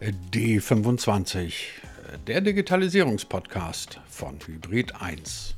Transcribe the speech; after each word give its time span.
D25, 0.00 1.54
der 2.28 2.40
Digitalisierungspodcast 2.40 4.00
von 4.08 4.38
Hybrid 4.46 4.94
1. 5.00 5.56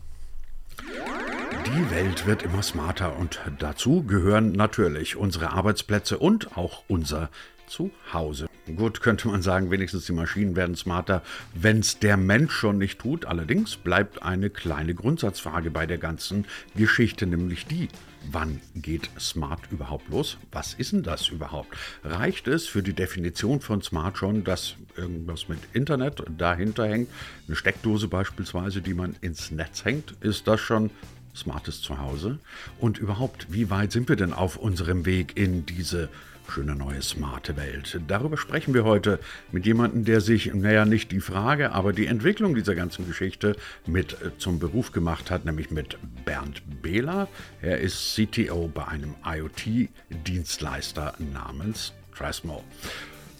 Die 1.66 1.90
Welt 1.90 2.26
wird 2.26 2.42
immer 2.42 2.62
smarter 2.62 3.18
und 3.18 3.38
dazu 3.58 4.02
gehören 4.02 4.52
natürlich 4.52 5.16
unsere 5.16 5.50
Arbeitsplätze 5.50 6.18
und 6.18 6.56
auch 6.56 6.84
unser 6.88 7.28
Zuhause. 7.66 8.49
Gut, 8.76 9.00
könnte 9.00 9.28
man 9.28 9.42
sagen, 9.42 9.70
wenigstens 9.70 10.06
die 10.06 10.12
Maschinen 10.12 10.56
werden 10.56 10.76
smarter, 10.76 11.22
wenn 11.54 11.80
es 11.80 11.98
der 11.98 12.16
Mensch 12.16 12.52
schon 12.52 12.78
nicht 12.78 12.98
tut. 12.98 13.26
Allerdings 13.26 13.76
bleibt 13.76 14.22
eine 14.22 14.50
kleine 14.50 14.94
Grundsatzfrage 14.94 15.70
bei 15.70 15.86
der 15.86 15.98
ganzen 15.98 16.46
Geschichte, 16.74 17.26
nämlich 17.26 17.66
die, 17.66 17.88
wann 18.30 18.60
geht 18.74 19.10
Smart 19.18 19.60
überhaupt 19.70 20.08
los? 20.08 20.38
Was 20.52 20.74
ist 20.74 20.92
denn 20.92 21.02
das 21.02 21.28
überhaupt? 21.28 21.76
Reicht 22.04 22.48
es 22.48 22.66
für 22.66 22.82
die 22.82 22.92
Definition 22.92 23.60
von 23.60 23.82
Smart 23.82 24.18
schon, 24.18 24.44
dass 24.44 24.76
irgendwas 24.96 25.48
mit 25.48 25.58
Internet 25.72 26.22
dahinter 26.36 26.86
hängt, 26.86 27.08
eine 27.46 27.56
Steckdose 27.56 28.08
beispielsweise, 28.08 28.82
die 28.82 28.94
man 28.94 29.16
ins 29.20 29.50
Netz 29.50 29.84
hängt? 29.84 30.12
Ist 30.20 30.46
das 30.46 30.60
schon 30.60 30.90
smartes 31.34 31.82
Zuhause? 31.82 32.38
Und 32.78 32.98
überhaupt, 32.98 33.46
wie 33.50 33.70
weit 33.70 33.92
sind 33.92 34.08
wir 34.08 34.16
denn 34.16 34.32
auf 34.32 34.56
unserem 34.56 35.06
Weg 35.06 35.36
in 35.36 35.66
diese 35.66 36.08
schöne 36.50 36.74
neue 36.74 37.00
smarte 37.00 37.56
Welt. 37.56 38.00
Darüber 38.08 38.36
sprechen 38.36 38.74
wir 38.74 38.84
heute 38.84 39.20
mit 39.52 39.66
jemandem, 39.66 40.04
der 40.04 40.20
sich, 40.20 40.52
naja, 40.52 40.84
nicht 40.84 41.12
die 41.12 41.20
Frage, 41.20 41.72
aber 41.72 41.92
die 41.92 42.06
Entwicklung 42.06 42.54
dieser 42.54 42.74
ganzen 42.74 43.06
Geschichte 43.06 43.56
mit 43.86 44.14
äh, 44.14 44.36
zum 44.38 44.58
Beruf 44.58 44.92
gemacht 44.92 45.30
hat, 45.30 45.44
nämlich 45.44 45.70
mit 45.70 45.96
Bernd 46.24 46.62
Behler. 46.82 47.28
Er 47.62 47.78
ist 47.78 48.14
CTO 48.14 48.68
bei 48.68 48.86
einem 48.88 49.14
IoT-Dienstleister 49.24 51.14
namens 51.32 51.92
Trasmo. 52.16 52.64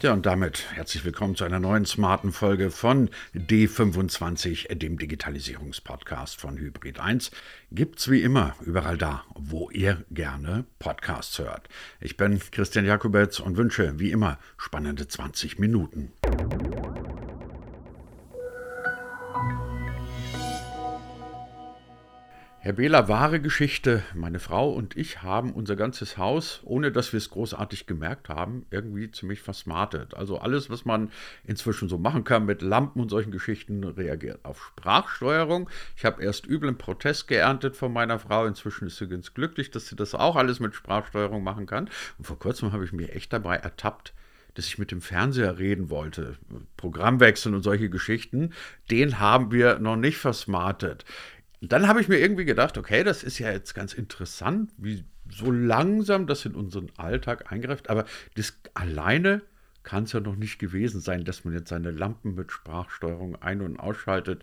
Ja, 0.03 0.15
und 0.15 0.25
damit 0.25 0.65
herzlich 0.73 1.05
willkommen 1.05 1.37
zu 1.37 1.45
einer 1.45 1.61
neuen 1.61 1.85
smarten 1.85 2.33
Folge 2.33 2.71
von 2.71 3.11
D25, 3.35 4.75
dem 4.75 4.99
Digitalisierungspodcast 4.99 6.41
von 6.41 6.57
Hybrid 6.57 6.99
1. 6.99 7.31
Gibt's 7.71 8.11
wie 8.11 8.23
immer 8.23 8.55
überall 8.63 8.97
da, 8.97 9.25
wo 9.35 9.69
ihr 9.69 10.03
gerne 10.11 10.65
Podcasts 10.79 11.39
hört. 11.39 11.69
Ich 12.01 12.17
bin 12.17 12.41
Christian 12.51 12.87
Jakobetz 12.87 13.41
und 13.41 13.59
wünsche 13.59 13.99
wie 13.99 14.11
immer 14.11 14.39
spannende 14.57 15.07
20 15.07 15.59
Minuten. 15.59 16.13
Herr 22.71 22.77
Behler, 22.77 23.09
wahre 23.09 23.41
Geschichte. 23.41 24.05
Meine 24.15 24.39
Frau 24.39 24.71
und 24.71 24.97
ich 24.97 25.25
haben 25.25 25.53
unser 25.55 25.75
ganzes 25.75 26.19
Haus, 26.19 26.61
ohne 26.63 26.93
dass 26.93 27.13
wir 27.13 27.19
es 27.19 27.31
großartig 27.31 27.87
gemerkt 27.87 28.29
haben, 28.29 28.65
irgendwie 28.71 29.11
ziemlich 29.11 29.43
versmartet. 29.43 30.15
Also 30.15 30.39
alles, 30.39 30.71
was 30.71 30.85
man 30.85 31.11
inzwischen 31.43 31.89
so 31.89 31.99
machen 31.99 32.23
kann 32.23 32.47
mit 32.47 32.63
Lampen 32.63 33.01
und 33.01 33.09
solchen 33.09 33.33
Geschichten, 33.33 33.83
reagiert 33.83 34.45
auf 34.45 34.63
Sprachsteuerung. 34.63 35.69
Ich 35.97 36.05
habe 36.05 36.23
erst 36.23 36.47
üblen 36.47 36.79
Protest 36.79 37.27
geerntet 37.27 37.75
von 37.75 37.93
meiner 37.93 38.21
Frau. 38.21 38.47
Inzwischen 38.47 38.87
ist 38.87 38.99
sie 38.99 39.09
ganz 39.09 39.35
glücklich, 39.35 39.73
dass 39.73 39.89
sie 39.89 39.97
das 39.97 40.15
auch 40.15 40.37
alles 40.37 40.61
mit 40.61 40.77
Sprachsteuerung 40.77 41.43
machen 41.43 41.67
kann. 41.67 41.91
Und 42.19 42.25
vor 42.25 42.39
kurzem 42.39 42.71
habe 42.71 42.85
ich 42.85 42.93
mich 42.93 43.13
echt 43.13 43.33
dabei 43.33 43.57
ertappt, 43.57 44.15
dass 44.55 44.67
ich 44.67 44.79
mit 44.79 44.93
dem 44.93 45.01
Fernseher 45.01 45.59
reden 45.59 45.91
wollte. 45.91 46.37
Programmwechseln 46.77 47.57
und 47.57 47.63
solche 47.63 47.91
Geschichten, 47.91 48.53
den 48.93 49.19
haben 49.19 49.51
wir 49.51 49.81
noch 49.81 49.97
nicht 49.97 50.19
versmartet. 50.19 51.05
Und 51.61 51.73
dann 51.73 51.89
habe 51.89 52.01
ich 52.01 52.09
mir 52.09 52.19
irgendwie 52.19 52.45
gedacht, 52.45 52.79
okay, 52.79 53.05
das 53.05 53.23
ist 53.23 53.39
ja 53.39 53.51
jetzt 53.51 53.75
ganz 53.75 53.93
interessant, 53.93 54.71
wie 54.79 55.05
so 55.31 55.51
langsam 55.51 56.27
das 56.27 56.45
in 56.45 56.55
unseren 56.55 56.91
Alltag 56.97 57.53
eingreift, 57.53 57.91
aber 57.91 58.05
das 58.35 58.55
alleine 58.75 59.43
kann 59.83 60.05
es 60.05 60.13
ja 60.13 60.21
noch 60.21 60.37
nicht 60.37 60.59
gewesen 60.59 61.01
sein, 61.01 61.25
dass 61.25 61.45
man 61.45 61.55
jetzt 61.55 61.69
seine 61.69 61.91
Lampen 61.91 62.35
mit 62.35 62.53
Sprachsteuerung 62.53 63.37
ein- 63.37 63.63
und 63.63 63.79
ausschaltet. 63.79 64.43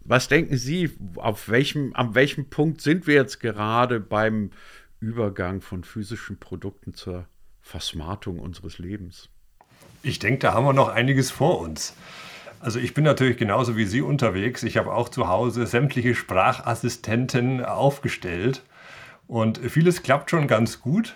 Was 0.00 0.28
denken 0.28 0.56
Sie, 0.56 0.90
auf 1.16 1.48
welchem, 1.48 1.94
an 1.94 2.14
welchem 2.14 2.50
Punkt 2.50 2.80
sind 2.80 3.06
wir 3.06 3.14
jetzt 3.14 3.40
gerade 3.40 4.00
beim 4.00 4.50
Übergang 5.00 5.60
von 5.60 5.84
physischen 5.84 6.38
Produkten 6.38 6.94
zur 6.94 7.26
Versmartung 7.60 8.38
unseres 8.38 8.78
Lebens? 8.78 9.28
Ich 10.02 10.18
denke, 10.18 10.40
da 10.40 10.52
haben 10.52 10.66
wir 10.66 10.74
noch 10.74 10.88
einiges 10.88 11.30
vor 11.30 11.60
uns. 11.60 11.94
Also 12.64 12.78
ich 12.78 12.94
bin 12.94 13.04
natürlich 13.04 13.36
genauso 13.36 13.76
wie 13.76 13.84
Sie 13.84 14.00
unterwegs. 14.00 14.62
Ich 14.62 14.78
habe 14.78 14.94
auch 14.94 15.10
zu 15.10 15.28
Hause 15.28 15.66
sämtliche 15.66 16.14
Sprachassistenten 16.14 17.62
aufgestellt 17.62 18.62
und 19.26 19.58
vieles 19.58 20.02
klappt 20.02 20.30
schon 20.30 20.48
ganz 20.48 20.80
gut. 20.80 21.14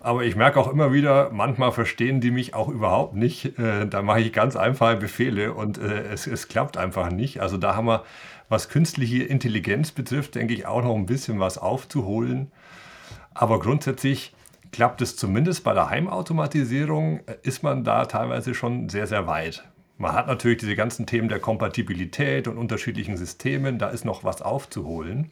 Aber 0.00 0.24
ich 0.24 0.34
merke 0.34 0.58
auch 0.58 0.66
immer 0.66 0.92
wieder, 0.92 1.30
manchmal 1.30 1.70
verstehen 1.70 2.20
die 2.20 2.32
mich 2.32 2.54
auch 2.54 2.68
überhaupt 2.68 3.14
nicht. 3.14 3.56
Äh, 3.56 3.86
da 3.86 4.02
mache 4.02 4.22
ich 4.22 4.32
ganz 4.32 4.56
einfache 4.56 4.96
Befehle 4.96 5.54
und 5.54 5.78
äh, 5.78 6.08
es, 6.12 6.26
es 6.26 6.48
klappt 6.48 6.76
einfach 6.76 7.12
nicht. 7.12 7.40
Also 7.40 7.56
da 7.56 7.76
haben 7.76 7.86
wir, 7.86 8.02
was 8.48 8.68
künstliche 8.68 9.22
Intelligenz 9.22 9.92
betrifft, 9.92 10.34
denke 10.34 10.54
ich 10.54 10.66
auch 10.66 10.82
noch 10.82 10.96
ein 10.96 11.06
bisschen 11.06 11.38
was 11.38 11.56
aufzuholen. 11.56 12.50
Aber 13.32 13.60
grundsätzlich 13.60 14.34
klappt 14.72 15.02
es 15.02 15.16
zumindest 15.16 15.62
bei 15.62 15.72
der 15.72 15.88
Heimautomatisierung, 15.88 17.20
äh, 17.28 17.36
ist 17.44 17.62
man 17.62 17.84
da 17.84 18.06
teilweise 18.06 18.54
schon 18.54 18.88
sehr, 18.88 19.06
sehr 19.06 19.28
weit. 19.28 19.69
Man 20.00 20.14
hat 20.14 20.28
natürlich 20.28 20.56
diese 20.56 20.76
ganzen 20.76 21.04
Themen 21.04 21.28
der 21.28 21.40
Kompatibilität 21.40 22.48
und 22.48 22.56
unterschiedlichen 22.56 23.18
Systemen, 23.18 23.78
da 23.78 23.90
ist 23.90 24.06
noch 24.06 24.24
was 24.24 24.40
aufzuholen. 24.40 25.30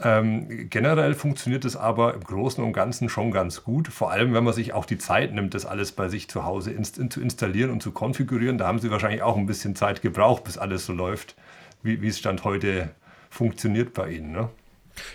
Ähm, 0.00 0.70
generell 0.70 1.14
funktioniert 1.14 1.64
es 1.64 1.74
aber 1.74 2.14
im 2.14 2.20
Großen 2.20 2.62
und 2.62 2.72
Ganzen 2.72 3.08
schon 3.08 3.32
ganz 3.32 3.64
gut, 3.64 3.88
vor 3.88 4.12
allem 4.12 4.32
wenn 4.32 4.44
man 4.44 4.54
sich 4.54 4.74
auch 4.74 4.84
die 4.84 4.98
Zeit 4.98 5.34
nimmt, 5.34 5.54
das 5.54 5.66
alles 5.66 5.90
bei 5.90 6.08
sich 6.08 6.30
zu 6.30 6.44
Hause 6.44 6.70
inst 6.70 7.00
zu 7.12 7.20
installieren 7.20 7.72
und 7.72 7.82
zu 7.82 7.90
konfigurieren. 7.90 8.58
Da 8.58 8.68
haben 8.68 8.78
Sie 8.78 8.92
wahrscheinlich 8.92 9.22
auch 9.22 9.36
ein 9.36 9.46
bisschen 9.46 9.74
Zeit 9.74 10.02
gebraucht, 10.02 10.44
bis 10.44 10.56
alles 10.56 10.86
so 10.86 10.92
läuft, 10.92 11.34
wie, 11.82 12.00
wie 12.00 12.08
es 12.08 12.20
Stand 12.20 12.44
heute 12.44 12.90
funktioniert 13.28 13.92
bei 13.92 14.10
Ihnen. 14.10 14.30
Ne? 14.30 14.50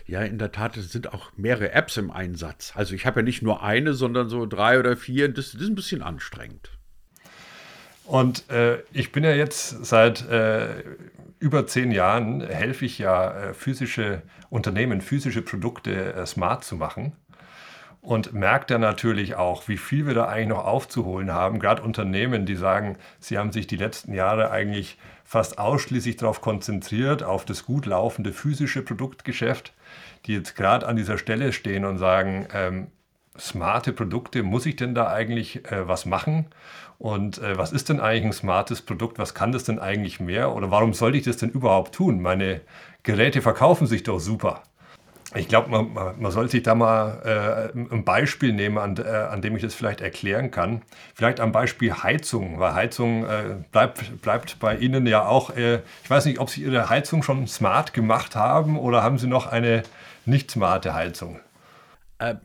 Ja, 0.05 0.19
in 0.23 0.37
der 0.37 0.51
Tat, 0.51 0.75
es 0.75 0.91
sind 0.91 1.13
auch 1.13 1.31
mehrere 1.37 1.71
Apps 1.71 1.95
im 1.95 2.11
Einsatz. 2.11 2.73
Also 2.75 2.93
ich 2.93 3.05
habe 3.05 3.21
ja 3.21 3.23
nicht 3.23 3.41
nur 3.41 3.63
eine, 3.63 3.93
sondern 3.93 4.27
so 4.27 4.45
drei 4.45 4.79
oder 4.79 4.97
vier. 4.97 5.29
Das, 5.29 5.53
das 5.53 5.61
ist 5.61 5.69
ein 5.69 5.75
bisschen 5.75 6.01
anstrengend. 6.01 6.71
Und 8.09 8.49
äh, 8.49 8.79
ich 8.91 9.11
bin 9.11 9.23
ja 9.23 9.33
jetzt 9.33 9.85
seit 9.85 10.27
äh, 10.27 10.83
über 11.37 11.67
zehn 11.67 11.91
Jahren, 11.91 12.41
helfe 12.41 12.85
ich 12.85 12.97
ja 12.97 13.29
äh, 13.29 13.53
physische 13.53 14.23
Unternehmen, 14.49 15.01
physische 15.01 15.43
Produkte 15.43 16.13
äh, 16.15 16.25
smart 16.25 16.63
zu 16.63 16.75
machen. 16.75 17.13
Und 18.01 18.33
merke 18.33 18.65
dann 18.65 18.81
natürlich 18.81 19.35
auch, 19.35 19.67
wie 19.67 19.77
viel 19.77 20.07
wir 20.07 20.15
da 20.15 20.27
eigentlich 20.27 20.47
noch 20.47 20.65
aufzuholen 20.65 21.31
haben. 21.31 21.59
Gerade 21.59 21.83
Unternehmen, 21.83 22.47
die 22.47 22.55
sagen, 22.55 22.97
sie 23.19 23.37
haben 23.37 23.51
sich 23.51 23.67
die 23.67 23.75
letzten 23.75 24.15
Jahre 24.15 24.49
eigentlich 24.49 24.97
fast 25.23 25.59
ausschließlich 25.59 26.17
darauf 26.17 26.41
konzentriert, 26.41 27.21
auf 27.21 27.45
das 27.45 27.63
gut 27.63 27.85
laufende 27.85 28.33
physische 28.33 28.81
Produktgeschäft, 28.81 29.71
die 30.25 30.33
jetzt 30.33 30.55
gerade 30.55 30.87
an 30.87 30.95
dieser 30.95 31.19
Stelle 31.19 31.53
stehen 31.53 31.85
und 31.85 31.99
sagen, 31.99 32.47
ähm, 32.55 32.87
smarte 33.37 33.93
Produkte, 33.93 34.41
muss 34.41 34.65
ich 34.65 34.77
denn 34.77 34.95
da 34.95 35.13
eigentlich 35.13 35.71
äh, 35.71 35.87
was 35.87 36.07
machen? 36.07 36.47
Und 36.99 37.37
äh, 37.37 37.57
was 37.57 37.71
ist 37.71 37.87
denn 37.89 38.01
eigentlich 38.01 38.25
ein 38.25 38.33
smartes 38.33 38.81
Produkt? 38.81 39.17
Was 39.17 39.33
kann 39.33 39.53
das 39.53 39.63
denn 39.63 39.79
eigentlich 39.79 40.19
mehr? 40.19 40.53
Oder 40.53 40.69
warum 40.69 40.93
sollte 40.93 41.17
ich 41.17 41.23
das 41.23 41.37
denn 41.37 41.49
überhaupt 41.49 41.95
tun? 41.95 42.21
Meine 42.21 42.59
Geräte 43.03 43.41
verkaufen 43.41 43.87
sich 43.87 44.03
doch 44.03 44.19
super. 44.19 44.63
Ich 45.35 45.47
glaube, 45.47 45.69
man, 45.69 45.93
man 46.19 46.31
sollte 46.31 46.51
sich 46.51 46.63
da 46.63 46.73
mal 46.73 47.71
äh, 47.73 47.93
ein 47.93 48.03
Beispiel 48.03 48.51
nehmen, 48.51 48.79
an, 48.79 48.97
äh, 48.97 49.07
an, 49.07 49.41
dem 49.41 49.55
ich 49.55 49.61
das 49.61 49.75
vielleicht 49.75 50.01
erklären 50.01 50.49
kann. 50.49 50.81
Vielleicht 51.13 51.39
am 51.39 51.51
Beispiel 51.51 51.93
Heizung, 51.93 52.59
weil 52.59 52.73
Heizung 52.73 53.25
äh, 53.25 53.55
bleibt, 53.71 54.21
bleibt 54.21 54.59
bei 54.59 54.75
Ihnen 54.75 55.05
ja 55.05 55.25
auch, 55.25 55.51
äh, 55.51 55.81
ich 56.03 56.09
weiß 56.09 56.25
nicht, 56.25 56.39
ob 56.39 56.49
Sie 56.49 56.63
Ihre 56.63 56.89
Heizung 56.89 57.21
schon 57.21 57.47
smart 57.47 57.93
gemacht 57.93 58.35
haben 58.35 58.77
oder 58.77 59.03
haben 59.03 59.19
Sie 59.19 59.27
noch 59.27 59.45
eine 59.45 59.83
nicht 60.25 60.49
smarte 60.49 60.95
Heizung? 60.95 61.39
Äh, 62.19 62.35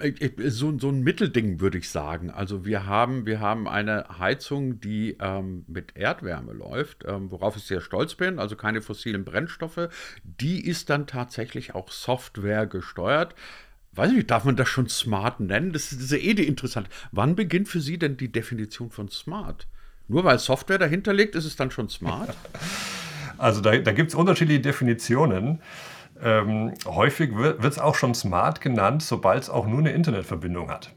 so, 0.50 0.78
so 0.78 0.88
ein 0.88 1.00
Mittelding 1.02 1.60
würde 1.60 1.78
ich 1.78 1.90
sagen. 1.90 2.30
Also 2.30 2.64
wir 2.64 2.86
haben, 2.86 3.26
wir 3.26 3.40
haben 3.40 3.66
eine 3.66 4.06
Heizung, 4.20 4.80
die 4.80 5.16
ähm, 5.20 5.64
mit 5.66 5.96
Erdwärme 5.96 6.52
läuft, 6.52 7.04
ähm, 7.08 7.32
worauf 7.32 7.56
ich 7.56 7.64
sehr 7.64 7.80
stolz 7.80 8.14
bin, 8.14 8.38
also 8.38 8.54
keine 8.54 8.82
fossilen 8.82 9.24
Brennstoffe. 9.24 9.88
Die 10.22 10.64
ist 10.64 10.90
dann 10.90 11.08
tatsächlich 11.08 11.74
auch 11.74 11.90
Software 11.90 12.66
gesteuert. 12.66 13.34
Weiß 13.90 14.12
nicht, 14.12 14.30
darf 14.30 14.44
man 14.44 14.54
das 14.54 14.68
schon 14.68 14.88
smart 14.88 15.40
nennen? 15.40 15.72
Das 15.72 15.92
ist, 15.92 16.12
eh 16.12 16.34
die 16.34 16.46
interessant. 16.46 16.88
Wann 17.10 17.34
beginnt 17.34 17.68
für 17.68 17.80
Sie 17.80 17.98
denn 17.98 18.16
die 18.16 18.30
Definition 18.30 18.90
von 18.90 19.08
smart? 19.08 19.66
Nur 20.06 20.22
weil 20.22 20.38
Software 20.38 20.78
dahinter 20.78 21.12
liegt, 21.12 21.34
ist 21.34 21.46
es 21.46 21.56
dann 21.56 21.70
schon 21.70 21.88
smart? 21.88 22.34
Also 23.36 23.60
da, 23.60 23.76
da 23.76 23.90
gibt 23.90 24.10
es 24.10 24.14
unterschiedliche 24.14 24.60
Definitionen. 24.60 25.60
Ähm, 26.22 26.72
häufig 26.86 27.36
wird 27.36 27.64
es 27.64 27.78
auch 27.78 27.94
schon 27.94 28.14
smart 28.14 28.60
genannt, 28.60 29.02
sobald 29.02 29.42
es 29.42 29.50
auch 29.50 29.66
nur 29.66 29.80
eine 29.80 29.92
Internetverbindung 29.92 30.70
hat. 30.70 30.94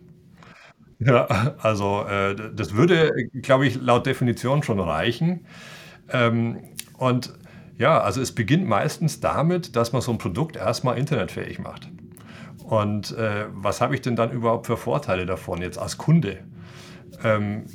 Ja, 1.00 1.56
also 1.60 2.06
äh, 2.06 2.36
das 2.54 2.74
würde, 2.74 3.12
glaube 3.42 3.68
ich, 3.68 3.80
laut 3.80 4.06
Definition 4.06 4.64
schon 4.64 4.80
reichen. 4.80 5.46
Ähm, 6.12 6.60
und 6.98 7.34
ja, 7.78 8.00
also 8.02 8.22
es 8.22 8.34
beginnt 8.34 8.68
meistens 8.68 9.20
damit, 9.20 9.76
dass 9.76 9.94
man 9.94 10.02
so 10.02 10.12
ein 10.12 10.18
Produkt 10.18 10.56
erstmal 10.56 10.98
internetfähig 10.98 11.60
macht. 11.60 11.90
Und 12.64 13.16
äh, 13.16 13.46
was 13.52 13.82
habe 13.82 13.94
ich 13.96 14.02
denn 14.02 14.16
dann 14.16 14.32
überhaupt 14.32 14.66
für 14.66 14.78
Vorteile 14.78 15.26
davon 15.26 15.62
jetzt 15.62 15.78
als 15.78 15.98
Kunde? 15.98 16.40
Ähm, 17.24 17.66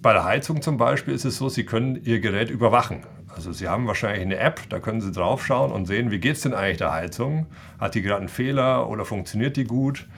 bei 0.00 0.12
der 0.12 0.24
Heizung 0.24 0.62
zum 0.62 0.76
Beispiel 0.76 1.14
ist 1.14 1.24
es 1.24 1.36
so, 1.36 1.48
Sie 1.48 1.64
können 1.64 2.02
Ihr 2.02 2.20
Gerät 2.20 2.50
überwachen. 2.50 3.02
Also 3.38 3.52
Sie 3.52 3.68
haben 3.68 3.86
wahrscheinlich 3.86 4.22
eine 4.22 4.36
App, 4.38 4.62
da 4.68 4.80
können 4.80 5.00
Sie 5.00 5.12
draufschauen 5.12 5.70
und 5.70 5.86
sehen, 5.86 6.10
wie 6.10 6.18
geht 6.18 6.34
es 6.34 6.42
denn 6.42 6.54
eigentlich 6.54 6.78
der 6.78 6.92
Heizung? 6.92 7.46
Hat 7.78 7.94
die 7.94 8.02
gerade 8.02 8.18
einen 8.18 8.28
Fehler 8.28 8.88
oder 8.88 9.04
funktioniert 9.04 9.56
die 9.56 9.62
gut? 9.62 10.08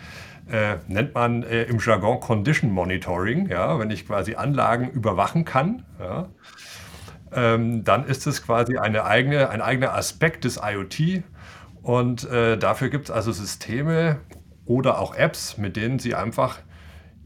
Äh, 0.50 0.76
nennt 0.88 1.12
man 1.12 1.42
äh, 1.42 1.64
im 1.64 1.80
Jargon 1.80 2.18
Condition 2.20 2.70
Monitoring, 2.70 3.50
ja, 3.50 3.78
wenn 3.78 3.90
ich 3.90 4.06
quasi 4.06 4.36
Anlagen 4.36 4.88
überwachen 4.88 5.44
kann. 5.44 5.84
Ja, 5.98 6.28
ähm, 7.30 7.84
dann 7.84 8.06
ist 8.06 8.26
es 8.26 8.42
quasi 8.42 8.78
eine 8.78 9.04
eigene, 9.04 9.50
ein 9.50 9.60
eigener 9.60 9.92
Aspekt 9.92 10.44
des 10.44 10.58
IoT. 10.64 11.22
Und 11.82 12.24
äh, 12.24 12.56
dafür 12.56 12.88
gibt 12.88 13.10
es 13.10 13.10
also 13.10 13.32
Systeme 13.32 14.20
oder 14.64 14.98
auch 14.98 15.14
Apps, 15.14 15.58
mit 15.58 15.76
denen 15.76 15.98
Sie 15.98 16.14
einfach 16.14 16.60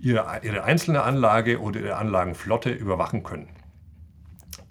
ihre, 0.00 0.40
ihre 0.42 0.64
einzelne 0.64 1.04
Anlage 1.04 1.60
oder 1.60 1.78
ihre 1.78 1.96
Anlagenflotte 1.98 2.70
überwachen 2.70 3.22
können. 3.22 3.53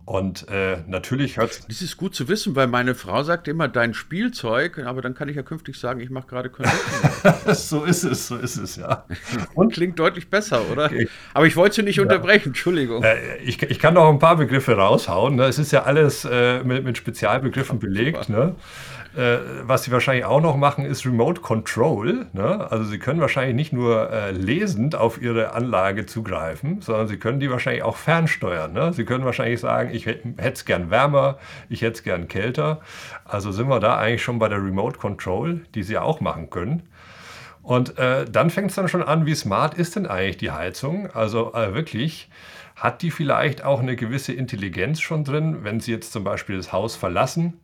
Und 0.05 0.49
äh, 0.49 0.79
natürlich 0.85 1.37
hört 1.37 1.69
Das 1.69 1.81
ist 1.81 1.95
gut 1.95 2.13
zu 2.13 2.27
wissen, 2.27 2.57
weil 2.57 2.67
meine 2.67 2.93
Frau 2.93 3.23
sagt 3.23 3.47
immer 3.47 3.69
dein 3.69 3.93
Spielzeug, 3.93 4.79
aber 4.79 5.01
dann 5.01 5.13
kann 5.13 5.29
ich 5.29 5.37
ja 5.37 5.43
künftig 5.43 5.79
sagen, 5.79 6.01
ich 6.01 6.09
mache 6.09 6.27
gerade 6.27 6.49
Connection. 6.49 7.45
so 7.53 7.85
ist 7.85 8.03
es, 8.03 8.27
so 8.27 8.35
ist 8.35 8.57
es, 8.57 8.75
ja. 8.75 9.05
Und 9.53 9.71
klingt 9.71 9.97
deutlich 9.97 10.29
besser, 10.29 10.69
oder? 10.69 10.85
Okay. 10.85 11.07
Aber 11.33 11.47
ich 11.47 11.55
wollte 11.55 11.75
Sie 11.75 11.83
nicht 11.83 11.95
ja. 11.95 12.03
unterbrechen, 12.03 12.49
Entschuldigung. 12.49 13.01
Äh, 13.01 13.37
ich, 13.37 13.61
ich, 13.63 13.79
kann 13.79 13.93
noch 13.93 14.09
ein 14.09 14.19
paar 14.19 14.35
Begriffe 14.35 14.75
raushauen. 14.75 15.37
Ne? 15.37 15.45
Es 15.45 15.57
ist 15.57 15.71
ja 15.71 15.83
alles 15.83 16.25
äh, 16.25 16.61
mit, 16.65 16.83
mit, 16.83 16.97
Spezialbegriffen 16.97 17.79
belegt. 17.79 18.27
Ne? 18.27 18.55
Äh, 19.15 19.37
was 19.61 19.83
sie 19.83 19.91
wahrscheinlich 19.91 20.25
auch 20.25 20.41
noch 20.41 20.57
machen, 20.57 20.85
ist 20.85 21.05
Remote 21.05 21.41
Control. 21.41 22.25
Ne? 22.33 22.71
Also 22.71 22.85
sie 22.85 22.97
können 22.97 23.21
wahrscheinlich 23.21 23.55
nicht 23.55 23.71
nur 23.71 24.09
äh, 24.11 24.31
lesend 24.31 24.95
auf 24.95 25.21
ihre 25.21 25.53
Anlage 25.53 26.07
zugreifen, 26.07 26.81
sondern 26.81 27.07
sie 27.07 27.17
können 27.17 27.39
die 27.39 27.51
wahrscheinlich 27.51 27.83
auch 27.83 27.95
fernsteuern. 27.95 28.73
Ne? 28.73 28.91
Sie 28.91 29.05
können 29.05 29.23
wahrscheinlich 29.23 29.59
sagen, 29.59 29.91
ich 29.93 30.07
hätte 30.07 30.33
es 30.37 30.65
gern 30.65 30.89
wärmer, 30.89 31.37
ich 31.69 31.83
hätte 31.83 31.93
es 31.93 32.03
gern 32.03 32.27
kälter. 32.27 32.81
Also 33.23 33.51
sind 33.51 33.67
wir 33.67 33.79
da 33.79 33.97
eigentlich 33.97 34.23
schon 34.23 34.39
bei 34.39 34.49
der 34.49 34.63
Remote 34.63 34.97
Control, 34.97 35.61
die 35.75 35.83
sie 35.83 35.99
auch 35.99 36.19
machen 36.19 36.49
können. 36.49 36.83
Und 37.61 37.97
äh, 37.99 38.25
dann 38.25 38.49
fängt 38.49 38.71
es 38.71 38.75
dann 38.75 38.87
schon 38.87 39.03
an, 39.03 39.27
wie 39.27 39.35
smart 39.35 39.75
ist 39.75 39.95
denn 39.95 40.07
eigentlich 40.07 40.37
die 40.37 40.51
Heizung? 40.51 41.09
Also 41.13 41.53
äh, 41.53 41.75
wirklich, 41.75 42.29
hat 42.75 43.03
die 43.03 43.11
vielleicht 43.11 43.63
auch 43.63 43.79
eine 43.79 43.95
gewisse 43.95 44.33
Intelligenz 44.33 44.99
schon 44.99 45.23
drin, 45.23 45.63
wenn 45.63 45.79
Sie 45.79 45.91
jetzt 45.91 46.11
zum 46.11 46.23
Beispiel 46.23 46.57
das 46.57 46.73
Haus 46.73 46.95
verlassen 46.95 47.59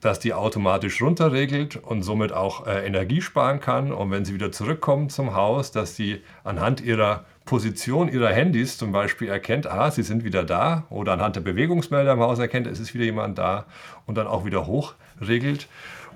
dass 0.00 0.18
die 0.18 0.32
automatisch 0.32 1.02
runterregelt 1.02 1.76
und 1.76 2.02
somit 2.02 2.32
auch 2.32 2.66
äh, 2.66 2.86
Energie 2.86 3.20
sparen 3.20 3.60
kann. 3.60 3.92
Und 3.92 4.10
wenn 4.10 4.24
sie 4.24 4.34
wieder 4.34 4.50
zurückkommen 4.50 5.10
zum 5.10 5.34
Haus, 5.34 5.72
dass 5.72 5.96
sie 5.96 6.22
anhand 6.42 6.80
ihrer 6.80 7.24
Position 7.44 8.08
ihrer 8.08 8.30
Handys 8.30 8.78
zum 8.78 8.92
Beispiel 8.92 9.28
erkennt, 9.28 9.66
ah, 9.66 9.90
sie 9.90 10.02
sind 10.02 10.24
wieder 10.24 10.44
da 10.44 10.84
oder 10.88 11.12
anhand 11.12 11.36
der 11.36 11.40
Bewegungsmelder 11.40 12.12
im 12.12 12.20
Haus 12.20 12.38
erkennt, 12.38 12.66
es 12.66 12.78
ist 12.78 12.94
wieder 12.94 13.04
jemand 13.04 13.38
da 13.38 13.66
und 14.06 14.16
dann 14.16 14.26
auch 14.26 14.44
wieder 14.44 14.66
hochregelt 14.66 15.68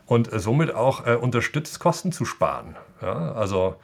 und 0.07 0.33
äh, 0.33 0.39
somit 0.39 0.75
auch 0.75 1.07
äh, 1.07 1.17
unterstützt, 1.17 1.81
Kosten 1.81 2.13
zu 2.13 2.25
sparen. 2.25 2.77
Ja, 3.03 3.33
also 3.33 3.77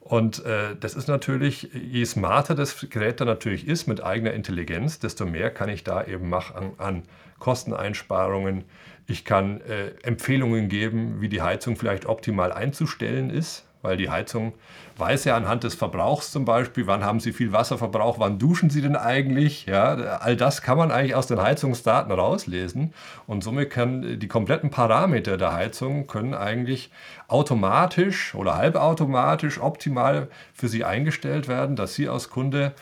und 0.00 0.44
äh, 0.44 0.76
das 0.78 0.94
ist 0.94 1.08
natürlich, 1.08 1.70
je 1.72 2.04
smarter 2.04 2.54
das 2.54 2.86
Gerät 2.90 3.20
dann 3.20 3.28
natürlich 3.28 3.66
ist 3.66 3.86
mit 3.86 4.04
eigener 4.04 4.32
Intelligenz, 4.32 4.98
desto 4.98 5.24
mehr 5.24 5.50
kann 5.50 5.70
ich 5.70 5.82
da 5.82 6.04
eben 6.04 6.28
machen 6.28 6.56
an, 6.56 6.72
an 6.78 7.02
Kosteneinsparungen, 7.38 8.64
ich 9.06 9.24
kann 9.24 9.60
äh, 9.62 9.90
Empfehlungen 10.02 10.68
geben, 10.68 11.20
wie 11.20 11.28
die 11.28 11.42
Heizung 11.42 11.76
vielleicht 11.76 12.06
optimal 12.06 12.52
einzustellen 12.52 13.30
ist, 13.30 13.64
weil 13.82 13.98
die 13.98 14.08
Heizung 14.08 14.54
weiß 14.96 15.24
ja 15.24 15.36
anhand 15.36 15.64
des 15.64 15.74
Verbrauchs 15.74 16.30
zum 16.30 16.44
Beispiel, 16.46 16.86
wann 16.86 17.04
haben 17.04 17.20
Sie 17.20 17.32
viel 17.32 17.52
Wasserverbrauch, 17.52 18.18
wann 18.18 18.38
duschen 18.38 18.70
Sie 18.70 18.80
denn 18.80 18.96
eigentlich. 18.96 19.66
Ja, 19.66 19.94
all 19.94 20.36
das 20.36 20.62
kann 20.62 20.78
man 20.78 20.90
eigentlich 20.90 21.14
aus 21.14 21.26
den 21.26 21.42
Heizungsdaten 21.42 22.10
rauslesen 22.10 22.94
und 23.26 23.44
somit 23.44 23.70
können 23.70 24.18
die 24.18 24.28
kompletten 24.28 24.70
Parameter 24.70 25.36
der 25.36 25.52
Heizung 25.52 26.06
können 26.06 26.32
eigentlich 26.32 26.90
automatisch 27.28 28.34
oder 28.34 28.56
halbautomatisch 28.56 29.60
optimal 29.60 30.28
für 30.54 30.68
Sie 30.68 30.84
eingestellt 30.84 31.46
werden, 31.48 31.76
dass 31.76 31.94
Sie 31.94 32.08
als 32.08 32.30
Kunde 32.30 32.72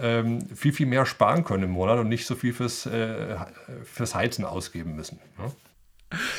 ähm, 0.00 0.40
viel, 0.54 0.72
viel 0.72 0.86
mehr 0.86 1.06
sparen 1.06 1.44
können 1.44 1.64
im 1.64 1.70
Monat 1.70 1.98
und 1.98 2.08
nicht 2.08 2.26
so 2.26 2.34
viel 2.34 2.52
fürs, 2.52 2.86
äh, 2.86 3.36
fürs 3.84 4.14
Heizen 4.14 4.44
ausgeben 4.44 4.96
müssen. 4.96 5.18
Ne? 5.38 5.52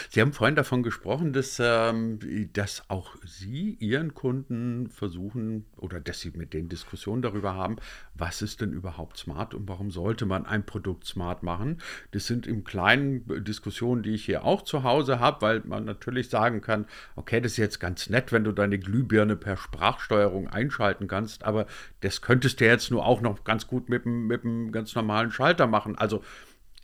Sie 0.09 0.21
haben 0.21 0.33
vorhin 0.33 0.55
davon 0.55 0.83
gesprochen, 0.83 1.33
dass, 1.33 1.59
ähm, 1.59 2.19
dass 2.53 2.89
auch 2.89 3.15
Sie 3.25 3.77
Ihren 3.79 4.13
Kunden 4.13 4.89
versuchen 4.89 5.65
oder 5.77 5.99
dass 5.99 6.19
Sie 6.21 6.31
mit 6.31 6.53
denen 6.53 6.69
Diskussionen 6.69 7.21
darüber 7.21 7.55
haben, 7.55 7.77
was 8.15 8.41
ist 8.41 8.61
denn 8.61 8.73
überhaupt 8.73 9.17
smart 9.17 9.53
und 9.53 9.67
warum 9.67 9.91
sollte 9.91 10.25
man 10.25 10.45
ein 10.45 10.65
Produkt 10.65 11.05
smart 11.05 11.43
machen. 11.43 11.79
Das 12.11 12.27
sind 12.27 12.47
im 12.47 12.63
Kleinen 12.63 13.43
Diskussionen, 13.43 14.03
die 14.03 14.11
ich 14.11 14.25
hier 14.25 14.45
auch 14.45 14.61
zu 14.61 14.83
Hause 14.83 15.19
habe, 15.19 15.41
weil 15.41 15.61
man 15.65 15.85
natürlich 15.85 16.29
sagen 16.29 16.61
kann, 16.61 16.85
okay, 17.15 17.41
das 17.41 17.53
ist 17.53 17.57
jetzt 17.57 17.79
ganz 17.79 18.09
nett, 18.09 18.31
wenn 18.31 18.43
du 18.43 18.51
deine 18.51 18.79
Glühbirne 18.79 19.35
per 19.35 19.57
Sprachsteuerung 19.57 20.47
einschalten 20.47 21.07
kannst, 21.07 21.43
aber 21.43 21.65
das 22.01 22.21
könntest 22.21 22.61
du 22.61 22.65
jetzt 22.65 22.91
nur 22.91 23.05
auch 23.05 23.21
noch 23.21 23.43
ganz 23.43 23.67
gut 23.67 23.89
mit 23.89 24.05
einem 24.05 24.71
ganz 24.71 24.95
normalen 24.95 25.31
Schalter 25.31 25.67
machen. 25.67 25.97
Also 25.97 26.23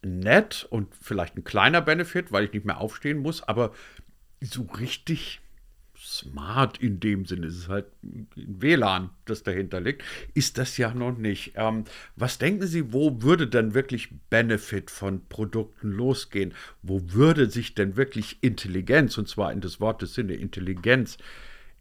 nett 0.04 0.68
und 0.70 0.94
vielleicht 1.02 1.38
ein 1.38 1.44
kleiner 1.44 1.82
Benefit, 1.82 2.32
weil 2.32 2.46
ich 2.46 2.54
nicht 2.54 2.66
mehr 2.66 2.80
aufstehen 2.80 3.20
muss, 3.20 3.44
aber 3.44 3.74
so 4.42 4.64
richtig 4.64 5.42
smart 6.02 6.78
in 6.78 7.00
dem 7.00 7.26
Sinne, 7.26 7.48
es 7.48 7.58
ist 7.58 7.68
halt 7.68 7.88
ein 8.04 8.28
WLAN, 8.34 9.10
das 9.26 9.44
dahinter 9.44 9.82
liegt, 9.82 10.04
ist 10.34 10.58
das 10.58 10.78
ja 10.78 10.94
noch 10.94 11.18
nicht. 11.18 11.54
Ähm, 11.56 11.84
was 12.16 12.38
denken 12.38 12.66
Sie, 12.68 12.94
wo 12.94 13.22
würde 13.22 13.48
denn 13.48 13.74
wirklich 13.74 14.10
Benefit 14.30 14.92
von 14.92 15.28
Produkten 15.28 15.92
losgehen? 15.92 16.54
Wo 16.82 17.02
würde 17.12 17.50
sich 17.50 17.76
denn 17.76 17.98
wirklich 17.98 18.42
Intelligenz, 18.42 19.18
und 19.18 19.28
zwar 19.28 19.52
in 19.52 19.62
des 19.62 19.82
Wortes 19.82 20.14
Sinne 20.14 20.36
Intelligenz, 20.36 21.18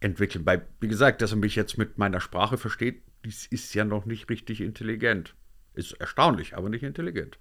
entwickeln? 0.01 0.45
Weil, 0.45 0.67
wie 0.81 0.89
gesagt, 0.89 1.21
dass 1.21 1.31
er 1.31 1.37
mich 1.37 1.55
jetzt 1.55 1.77
mit 1.77 1.97
meiner 1.97 2.19
Sprache 2.19 2.57
versteht, 2.57 3.01
dies 3.23 3.45
ist 3.45 3.73
ja 3.73 3.85
noch 3.85 4.05
nicht 4.05 4.29
richtig 4.29 4.61
intelligent. 4.61 5.33
Ist 5.73 5.93
erstaunlich, 5.93 6.57
aber 6.57 6.69
nicht 6.69 6.83
intelligent. 6.83 7.37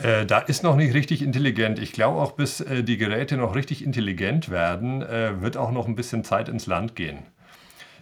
Äh, 0.00 0.26
da 0.26 0.38
ist 0.38 0.62
noch 0.62 0.76
nicht 0.76 0.94
richtig 0.94 1.22
intelligent. 1.22 1.78
Ich 1.78 1.92
glaube 1.92 2.20
auch, 2.20 2.32
bis 2.32 2.60
äh, 2.60 2.82
die 2.82 2.96
Geräte 2.96 3.36
noch 3.36 3.54
richtig 3.54 3.84
intelligent 3.84 4.48
werden, 4.48 5.02
äh, 5.02 5.40
wird 5.40 5.56
auch 5.56 5.70
noch 5.70 5.86
ein 5.86 5.94
bisschen 5.94 6.24
Zeit 6.24 6.48
ins 6.48 6.66
Land 6.66 6.96
gehen. 6.96 7.18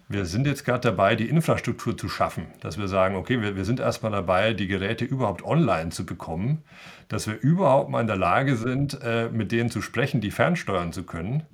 Wir 0.09 0.27
sind 0.27 0.47
jetzt 0.47 0.65
gerade 0.65 0.81
dabei, 0.81 1.15
die 1.15 1.29
Infrastruktur 1.29 1.97
zu 1.97 2.09
schaffen, 2.09 2.47
dass 2.61 2.79
wir 2.79 2.89
sagen, 2.89 3.15
okay, 3.15 3.41
wir, 3.43 3.55
wir 3.55 3.65
sind 3.65 3.79
erstmal 3.79 4.11
dabei, 4.11 4.55
die 4.55 4.67
Geräte 4.67 5.05
überhaupt 5.05 5.45
online 5.45 5.91
zu 5.91 6.05
bekommen, 6.05 6.64
dass 7.07 7.29
wir 7.29 7.38
überhaupt 7.38 7.91
mal 7.91 8.00
in 8.00 8.09
der 8.09 8.17
Lage 8.17 8.57
sind, 8.57 9.00
äh, 9.03 9.29
mit 9.29 9.53
denen 9.53 9.71
zu 9.71 9.83
sprechen, 9.83 10.21
die 10.21 10.33
fernsteuern 10.33 10.93
zu 10.93 11.05
können. 11.05 11.45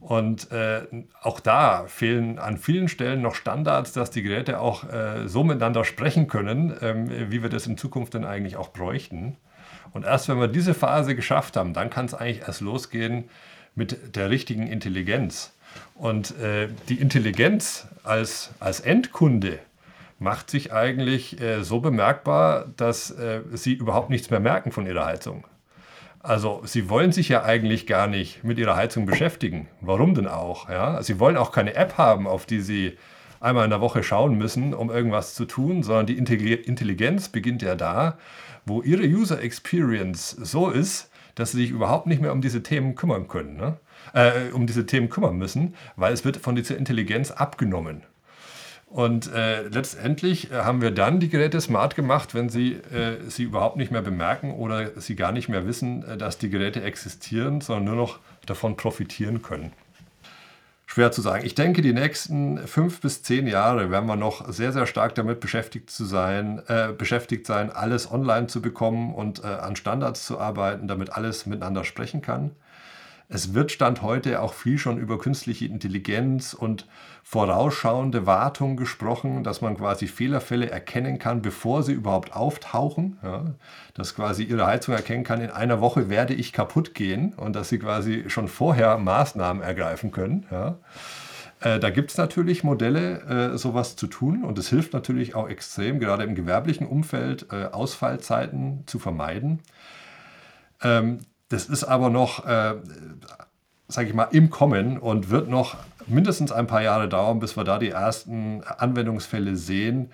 Und 0.00 0.50
äh, 0.52 0.82
auch 1.20 1.40
da 1.40 1.84
fehlen 1.86 2.38
an 2.38 2.56
vielen 2.56 2.88
Stellen 2.88 3.20
noch 3.20 3.34
Standards, 3.34 3.92
dass 3.92 4.10
die 4.10 4.22
Geräte 4.22 4.60
auch 4.60 4.84
äh, 4.84 5.26
so 5.26 5.44
miteinander 5.44 5.84
sprechen 5.84 6.28
können, 6.28 6.74
ähm, 6.80 7.10
wie 7.30 7.42
wir 7.42 7.50
das 7.50 7.66
in 7.66 7.76
Zukunft 7.76 8.14
dann 8.14 8.24
eigentlich 8.24 8.56
auch 8.56 8.68
bräuchten. 8.68 9.36
Und 9.92 10.04
erst 10.04 10.28
wenn 10.28 10.38
wir 10.38 10.48
diese 10.48 10.74
Phase 10.74 11.14
geschafft 11.14 11.56
haben, 11.56 11.74
dann 11.74 11.90
kann 11.90 12.06
es 12.06 12.14
eigentlich 12.14 12.42
erst 12.42 12.60
losgehen 12.60 13.24
mit 13.74 14.16
der 14.16 14.30
richtigen 14.30 14.66
Intelligenz. 14.66 15.52
Und 15.94 16.38
äh, 16.38 16.68
die 16.88 16.96
Intelligenz 17.00 17.88
als, 18.04 18.50
als 18.60 18.80
Endkunde 18.80 19.58
macht 20.18 20.50
sich 20.50 20.72
eigentlich 20.72 21.40
äh, 21.40 21.62
so 21.62 21.80
bemerkbar, 21.80 22.66
dass 22.76 23.10
äh, 23.10 23.40
sie 23.52 23.74
überhaupt 23.74 24.10
nichts 24.10 24.30
mehr 24.30 24.40
merken 24.40 24.72
von 24.72 24.86
ihrer 24.86 25.06
Heizung. 25.06 25.44
Also 26.20 26.62
sie 26.64 26.88
wollen 26.90 27.12
sich 27.12 27.28
ja 27.28 27.44
eigentlich 27.44 27.86
gar 27.86 28.08
nicht 28.08 28.42
mit 28.42 28.58
ihrer 28.58 28.74
Heizung 28.74 29.06
beschäftigen. 29.06 29.68
Warum 29.80 30.14
denn 30.14 30.26
auch? 30.26 30.68
Ja? 30.68 31.02
Sie 31.02 31.20
wollen 31.20 31.36
auch 31.36 31.52
keine 31.52 31.74
App 31.74 31.96
haben, 31.96 32.26
auf 32.26 32.44
die 32.44 32.60
sie 32.60 32.98
einmal 33.40 33.64
in 33.64 33.70
der 33.70 33.80
Woche 33.80 34.02
schauen 34.02 34.36
müssen, 34.36 34.74
um 34.74 34.90
irgendwas 34.90 35.34
zu 35.34 35.44
tun, 35.44 35.82
sondern 35.82 36.06
die 36.06 36.18
Intelligenz 36.18 37.28
beginnt 37.28 37.62
ja 37.62 37.74
da, 37.74 38.18
wo 38.66 38.82
ihre 38.82 39.04
User 39.04 39.40
Experience 39.40 40.30
so 40.30 40.70
ist, 40.70 41.10
dass 41.34 41.52
sie 41.52 41.58
sich 41.58 41.70
überhaupt 41.70 42.06
nicht 42.06 42.20
mehr 42.20 42.32
um 42.32 42.40
diese 42.40 42.62
Themen 42.62 42.94
kümmern 42.94 43.28
können, 43.28 43.56
ne? 43.56 43.76
äh, 44.12 44.50
um 44.52 44.66
diese 44.66 44.86
Themen 44.86 45.08
kümmern 45.08 45.36
müssen, 45.36 45.74
weil 45.96 46.12
es 46.12 46.24
wird 46.24 46.38
von 46.38 46.56
dieser 46.56 46.76
Intelligenz 46.76 47.30
abgenommen. 47.30 48.02
Und 48.86 49.30
äh, 49.32 49.68
letztendlich 49.68 50.50
äh, 50.50 50.56
haben 50.56 50.80
wir 50.80 50.90
dann 50.90 51.20
die 51.20 51.28
Geräte 51.28 51.60
smart 51.60 51.94
gemacht, 51.94 52.34
wenn 52.34 52.48
sie 52.48 52.72
äh, 52.72 53.18
sie 53.28 53.42
überhaupt 53.42 53.76
nicht 53.76 53.92
mehr 53.92 54.00
bemerken 54.00 54.54
oder 54.54 54.98
sie 54.98 55.14
gar 55.14 55.30
nicht 55.30 55.50
mehr 55.50 55.66
wissen, 55.66 56.02
äh, 56.04 56.16
dass 56.16 56.38
die 56.38 56.48
Geräte 56.48 56.82
existieren, 56.82 57.60
sondern 57.60 57.84
nur 57.84 57.96
noch 57.96 58.18
davon 58.46 58.76
profitieren 58.76 59.42
können 59.42 59.72
schwer 60.98 61.12
zu 61.12 61.22
sagen. 61.22 61.46
Ich 61.46 61.54
denke, 61.54 61.80
die 61.80 61.92
nächsten 61.92 62.58
fünf 62.66 63.00
bis 63.00 63.22
zehn 63.22 63.46
Jahre 63.46 63.88
werden 63.88 64.06
wir 64.06 64.16
noch 64.16 64.50
sehr, 64.52 64.72
sehr 64.72 64.84
stark 64.84 65.14
damit 65.14 65.38
beschäftigt 65.38 65.90
zu 65.90 66.04
sein, 66.04 66.60
äh, 66.66 66.88
beschäftigt 66.92 67.46
sein, 67.46 67.70
alles 67.70 68.10
online 68.10 68.48
zu 68.48 68.60
bekommen 68.60 69.14
und 69.14 69.44
äh, 69.44 69.46
an 69.46 69.76
Standards 69.76 70.26
zu 70.26 70.40
arbeiten, 70.40 70.88
damit 70.88 71.12
alles 71.12 71.46
miteinander 71.46 71.84
sprechen 71.84 72.20
kann. 72.20 72.50
Es 73.30 73.52
wird 73.52 73.70
Stand 73.70 74.00
heute 74.00 74.40
auch 74.40 74.54
viel 74.54 74.78
schon 74.78 74.96
über 74.96 75.18
künstliche 75.18 75.66
Intelligenz 75.66 76.54
und 76.54 76.86
vorausschauende 77.22 78.24
Wartung 78.24 78.78
gesprochen, 78.78 79.44
dass 79.44 79.60
man 79.60 79.76
quasi 79.76 80.06
Fehlerfälle 80.06 80.70
erkennen 80.70 81.18
kann, 81.18 81.42
bevor 81.42 81.82
sie 81.82 81.92
überhaupt 81.92 82.34
auftauchen. 82.34 83.18
Ja, 83.22 83.44
dass 83.92 84.14
quasi 84.14 84.44
Ihre 84.44 84.66
Heizung 84.66 84.94
erkennen 84.94 85.24
kann, 85.24 85.42
in 85.42 85.50
einer 85.50 85.82
Woche 85.82 86.08
werde 86.08 86.32
ich 86.32 86.54
kaputt 86.54 86.94
gehen 86.94 87.34
und 87.34 87.54
dass 87.54 87.68
Sie 87.68 87.78
quasi 87.78 88.24
schon 88.28 88.48
vorher 88.48 88.96
Maßnahmen 88.96 89.62
ergreifen 89.62 90.10
können. 90.10 90.46
Ja. 90.50 90.78
Äh, 91.60 91.80
da 91.80 91.90
gibt 91.90 92.12
es 92.12 92.16
natürlich 92.16 92.64
Modelle, 92.64 93.52
äh, 93.52 93.58
sowas 93.58 93.96
zu 93.96 94.06
tun 94.06 94.42
und 94.42 94.58
es 94.58 94.70
hilft 94.70 94.94
natürlich 94.94 95.34
auch 95.34 95.50
extrem, 95.50 96.00
gerade 96.00 96.24
im 96.24 96.34
gewerblichen 96.34 96.86
Umfeld, 96.86 97.48
äh, 97.52 97.66
Ausfallzeiten 97.66 98.84
zu 98.86 98.98
vermeiden. 98.98 99.60
Ähm, 100.82 101.18
das 101.48 101.66
ist 101.66 101.84
aber 101.84 102.10
noch, 102.10 102.44
äh, 102.44 102.74
sage 103.88 104.08
ich 104.08 104.14
mal, 104.14 104.28
im 104.32 104.50
Kommen 104.50 104.98
und 104.98 105.30
wird 105.30 105.48
noch 105.48 105.76
mindestens 106.06 106.52
ein 106.52 106.66
paar 106.66 106.82
Jahre 106.82 107.08
dauern, 107.08 107.38
bis 107.38 107.56
wir 107.56 107.64
da 107.64 107.78
die 107.78 107.90
ersten 107.90 108.62
Anwendungsfälle 108.64 109.56
sehen, 109.56 110.12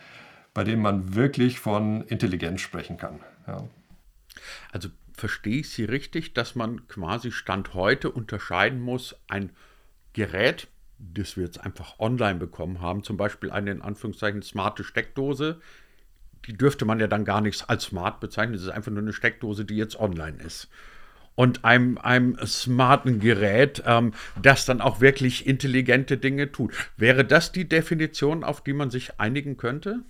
bei 0.52 0.64
denen 0.64 0.82
man 0.82 1.14
wirklich 1.14 1.58
von 1.58 2.02
Intelligenz 2.02 2.60
sprechen 2.60 2.96
kann. 2.96 3.20
Ja. 3.46 3.64
Also 4.72 4.88
verstehe 5.12 5.60
ich 5.60 5.70
Sie 5.70 5.84
richtig, 5.84 6.34
dass 6.34 6.54
man 6.54 6.86
quasi 6.88 7.32
Stand 7.32 7.74
heute 7.74 8.10
unterscheiden 8.10 8.80
muss, 8.80 9.16
ein 9.28 9.50
Gerät, 10.12 10.68
das 10.98 11.36
wir 11.36 11.44
jetzt 11.44 11.60
einfach 11.64 11.98
online 11.98 12.38
bekommen 12.38 12.80
haben, 12.80 13.02
zum 13.02 13.16
Beispiel 13.16 13.50
eine 13.50 13.72
in 13.72 13.82
Anführungszeichen 13.82 14.42
smarte 14.42 14.84
Steckdose, 14.84 15.60
die 16.46 16.56
dürfte 16.56 16.84
man 16.84 17.00
ja 17.00 17.06
dann 17.06 17.24
gar 17.24 17.40
nicht 17.40 17.68
als 17.68 17.84
smart 17.84 18.20
bezeichnen. 18.20 18.54
Es 18.54 18.62
ist 18.62 18.68
einfach 18.68 18.92
nur 18.92 19.02
eine 19.02 19.12
Steckdose, 19.12 19.64
die 19.64 19.76
jetzt 19.76 19.98
online 19.98 20.42
ist. 20.42 20.68
Und 21.36 21.64
einem, 21.64 21.98
einem 21.98 22.38
smarten 22.46 23.18
Gerät, 23.18 23.82
ähm, 23.86 24.12
das 24.40 24.66
dann 24.66 24.80
auch 24.80 25.00
wirklich 25.00 25.46
intelligente 25.46 26.16
Dinge 26.16 26.52
tut. 26.52 26.72
Wäre 26.96 27.24
das 27.24 27.50
die 27.50 27.68
Definition, 27.68 28.44
auf 28.44 28.62
die 28.62 28.72
man 28.72 28.90
sich 28.90 29.18
einigen 29.18 29.56
könnte? 29.56 30.00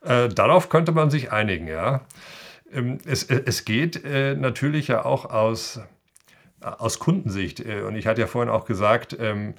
Äh, 0.00 0.28
darauf 0.28 0.68
könnte 0.68 0.92
man 0.92 1.10
sich 1.10 1.32
einigen, 1.32 1.68
ja. 1.68 2.06
Ähm, 2.72 2.98
es, 3.04 3.24
es 3.24 3.64
geht 3.64 4.04
äh, 4.04 4.34
natürlich 4.34 4.88
ja 4.88 5.04
auch 5.04 5.26
aus 5.26 5.80
aus 6.62 6.98
Kundensicht, 6.98 7.60
äh, 7.60 7.82
und 7.82 7.96
ich 7.96 8.06
hatte 8.06 8.20
ja 8.20 8.26
vorhin 8.26 8.50
auch 8.50 8.64
gesagt, 8.64 9.16
ähm, 9.18 9.54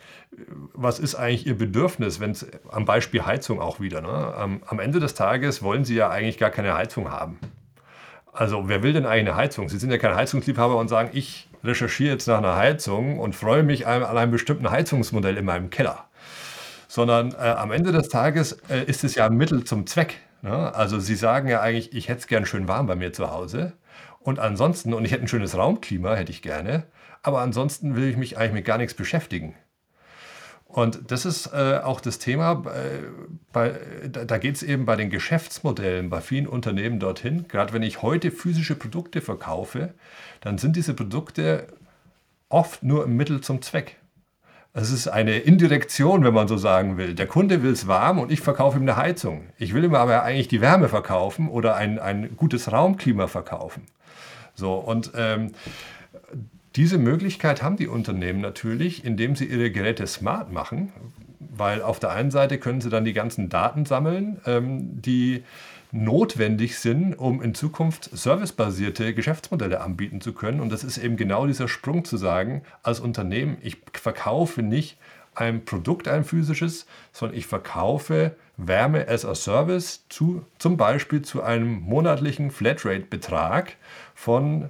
was 0.74 1.00
ist 1.00 1.16
eigentlich 1.16 1.46
Ihr 1.46 1.58
Bedürfnis, 1.58 2.20
wenn 2.20 2.32
es 2.32 2.48
am 2.70 2.86
Beispiel 2.86 3.26
Heizung 3.26 3.60
auch 3.60 3.80
wieder, 3.80 4.02
ne? 4.02 4.34
am, 4.36 4.64
am, 4.66 4.80
Ende 4.80 5.00
des 5.00 5.14
Tages 5.14 5.62
wollen 5.62 5.86
Sie 5.86 5.96
ja 5.96 6.10
eigentlich 6.10 6.38
gar 6.38 6.50
keine 6.50 6.74
Heizung 6.74 7.12
haben. 7.12 7.40
Also 8.34 8.68
wer 8.68 8.82
will 8.82 8.94
denn 8.94 9.06
eigentlich 9.06 9.30
eine 9.30 9.36
Heizung? 9.36 9.70
Sie 9.70 9.78
sind 9.78 9.92
ja 9.92 9.98
kein 10.00 10.16
Heizungsliebhaber 10.16 10.76
und 10.78 10.88
sagen, 10.88 11.10
ich 11.14 11.48
recherchiere 11.64 12.14
jetzt 12.14 12.28
nach 12.28 12.40
einer 12.40 12.56
Heizung 12.56 13.20
und 13.20 13.36
freue 13.36 13.64
mich 13.64 13.86
an 13.86 14.04
einem 14.04 14.32
bestimmten 14.32 14.70
Heizungsmodell 14.72 15.38
in 15.38 15.46
meinem 15.46 15.70
Keller. 15.70 16.06
Sondern 16.88 17.34
äh, 17.34 17.38
am 17.38 17.72
Ende 17.72 17.92
des 17.92 18.10
Tages 18.10 18.54
äh, 18.70 18.84
ist 18.86 19.04
es 19.04 19.16
ja 19.16 19.28
ein 19.28 19.38
Mittel 19.38 19.64
zum 19.64 19.86
Zweck. 19.86 20.20
Ne? 20.42 20.74
Also 20.74 21.00
Sie 21.00 21.16
sagen 21.16 21.48
ja 21.48 21.62
eigentlich, 21.62 21.94
ich 21.94 22.10
hätte 22.10 22.20
es 22.20 22.28
gern 22.28 22.46
schön 22.46 22.68
warm 22.68 22.88
bei 22.88 22.96
mir 22.96 23.14
zu 23.14 23.32
Hause. 23.32 23.74
Und 24.20 24.40
ansonsten, 24.40 24.94
und 24.94 25.06
ich 25.06 25.12
hätte 25.12 25.24
ein 25.24 25.28
schönes 25.28 25.56
Raumklima, 25.56 26.16
hätte 26.16 26.32
ich 26.32 26.42
gerne, 26.42 26.86
aber 27.22 27.42
ansonsten 27.42 27.96
will 27.96 28.10
ich 28.10 28.18
mich 28.18 28.38
eigentlich 28.38 28.54
mit 28.54 28.66
gar 28.66 28.78
nichts 28.78 28.94
beschäftigen. 28.94 29.56
Und 30.74 31.12
das 31.12 31.24
ist 31.28 31.54
äh, 31.54 31.82
auch 31.84 32.02
das 32.02 32.18
Thema, 32.18 32.64
äh, 32.66 33.04
bei, 33.52 33.80
da, 34.10 34.40
geht 34.40 34.56
es 34.56 34.64
eben 34.64 34.88
bei 34.88 34.96
den 34.96 35.12
Geschäftsmodellen, 35.12 36.10
bei 36.10 36.20
vielen 36.20 36.48
Unternehmen 36.48 37.00
dorthin. 37.00 37.48
Gerade 37.48 37.74
wenn 37.74 37.84
ich 37.84 38.02
heute 38.02 38.32
physische 38.32 38.74
Produkte 38.74 39.22
verkaufe, 39.22 39.94
dann 40.42 40.58
sind 40.58 40.76
diese 40.76 40.96
Produkte 40.96 41.68
oft 42.50 42.82
nur 42.82 43.06
ein 43.06 43.16
Mittel 43.16 43.42
zum 43.42 43.62
Zweck. 43.62 43.98
Es 44.74 44.90
ist 44.90 45.08
eine 45.08 45.38
Indirektion, 45.38 46.24
wenn 46.24 46.34
man 46.34 46.48
so 46.48 46.58
sagen 46.58 46.98
will. 46.98 47.14
Der 47.14 47.28
Kunde 47.28 47.62
will 47.62 47.74
es 47.74 47.86
warm 47.86 48.18
und 48.18 48.32
ich 48.32 48.42
verkaufe 48.42 48.80
ihm 48.80 48.82
eine 48.82 48.98
Heizung. 48.98 49.50
Ich 49.60 49.76
will 49.76 49.84
ihm 49.84 49.94
aber 49.94 50.24
eigentlich 50.24 50.48
die 50.48 50.62
Wärme 50.62 50.90
verkaufen 50.90 51.50
oder 51.50 51.76
ein, 51.76 52.00
ein 52.00 52.36
gutes 52.36 52.72
Raumklima 52.72 53.28
verkaufen. 53.28 53.84
So, 54.56 54.74
und 54.74 55.12
ähm, 55.16 55.52
diese 56.76 56.98
Möglichkeit 56.98 57.62
haben 57.62 57.78
die 57.78 57.88
Unternehmen 57.88 58.42
natürlich, 58.42 59.06
indem 59.06 59.36
sie 59.36 59.46
ihre 59.46 59.72
Geräte 59.72 60.08
smart 60.08 60.52
machen, 60.52 60.92
weil 61.40 61.82
auf 61.82 62.00
der 62.00 62.12
einen 62.12 62.32
Seite 62.32 62.58
können 62.58 62.82
sie 62.82 62.90
dann 62.90 63.06
die 63.06 63.14
ganzen 63.14 63.50
Daten 63.50 63.86
sammeln, 63.86 64.40
ähm, 64.46 65.02
die 65.02 65.44
notwendig 65.92 66.80
sind, 66.80 67.14
um 67.14 67.44
in 67.44 67.54
Zukunft 67.54 68.10
servicebasierte 68.12 69.14
Geschäftsmodelle 69.14 69.82
anbieten 69.82 70.22
zu 70.22 70.34
können. 70.34 70.60
Und 70.60 70.72
das 70.72 70.84
ist 70.84 70.98
eben 70.98 71.18
genau 71.18 71.46
dieser 71.46 71.68
Sprung 71.68 72.04
zu 72.04 72.18
sagen, 72.18 72.64
als 72.82 73.00
Unternehmen, 73.00 73.58
ich 73.62 73.78
verkaufe 73.94 74.64
nicht 74.64 74.98
ein 75.36 75.66
Produkt, 75.66 76.08
ein 76.08 76.24
physisches, 76.24 76.88
sondern 77.12 77.38
ich 77.38 77.46
verkaufe 77.46 78.36
Wärme 78.58 79.08
as 79.08 79.24
a 79.24 79.36
Service 79.36 80.06
zu, 80.10 80.44
zum 80.58 80.78
Beispiel 80.78 81.22
zu 81.22 81.44
einem 81.44 81.82
monatlichen 81.82 82.50
Flatrate-Betrag 82.50 83.76
von 84.16 84.70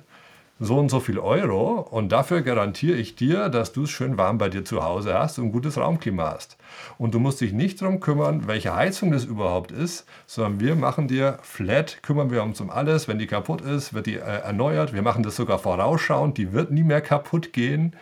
so 0.59 0.77
und 0.77 0.89
so 0.89 0.99
viel 0.99 1.19
Euro 1.19 1.79
und 1.79 2.11
dafür 2.11 2.41
garantiere 2.41 2.97
ich 2.97 3.15
dir, 3.15 3.49
dass 3.49 3.73
du 3.73 3.83
es 3.83 3.89
schön 3.89 4.17
warm 4.17 4.37
bei 4.37 4.49
dir 4.49 4.63
zu 4.63 4.83
Hause 4.83 5.13
hast 5.13 5.39
und 5.39 5.45
ein 5.45 5.51
gutes 5.51 5.77
Raumklima 5.77 6.31
hast. 6.31 6.57
Und 6.97 7.13
du 7.13 7.19
musst 7.19 7.41
dich 7.41 7.53
nicht 7.53 7.81
darum 7.81 7.99
kümmern, 7.99 8.47
welche 8.47 8.75
Heizung 8.75 9.11
das 9.11 9.25
überhaupt 9.25 9.71
ist, 9.71 10.05
sondern 10.27 10.59
wir 10.59 10.75
machen 10.75 11.07
dir 11.07 11.39
flat, 11.41 12.03
kümmern 12.03 12.31
wir 12.31 12.43
uns 12.43 12.61
um 12.61 12.69
alles. 12.69 13.07
Wenn 13.07 13.19
die 13.19 13.27
kaputt 13.27 13.61
ist, 13.61 13.93
wird 13.93 14.05
die 14.05 14.15
äh, 14.15 14.19
erneuert. 14.19 14.93
Wir 14.93 15.01
machen 15.01 15.23
das 15.23 15.35
sogar 15.35 15.59
vorausschauend, 15.59 16.37
die 16.37 16.53
wird 16.53 16.71
nie 16.71 16.83
mehr 16.83 17.01
kaputt 17.01 17.51
gehen. 17.51 17.95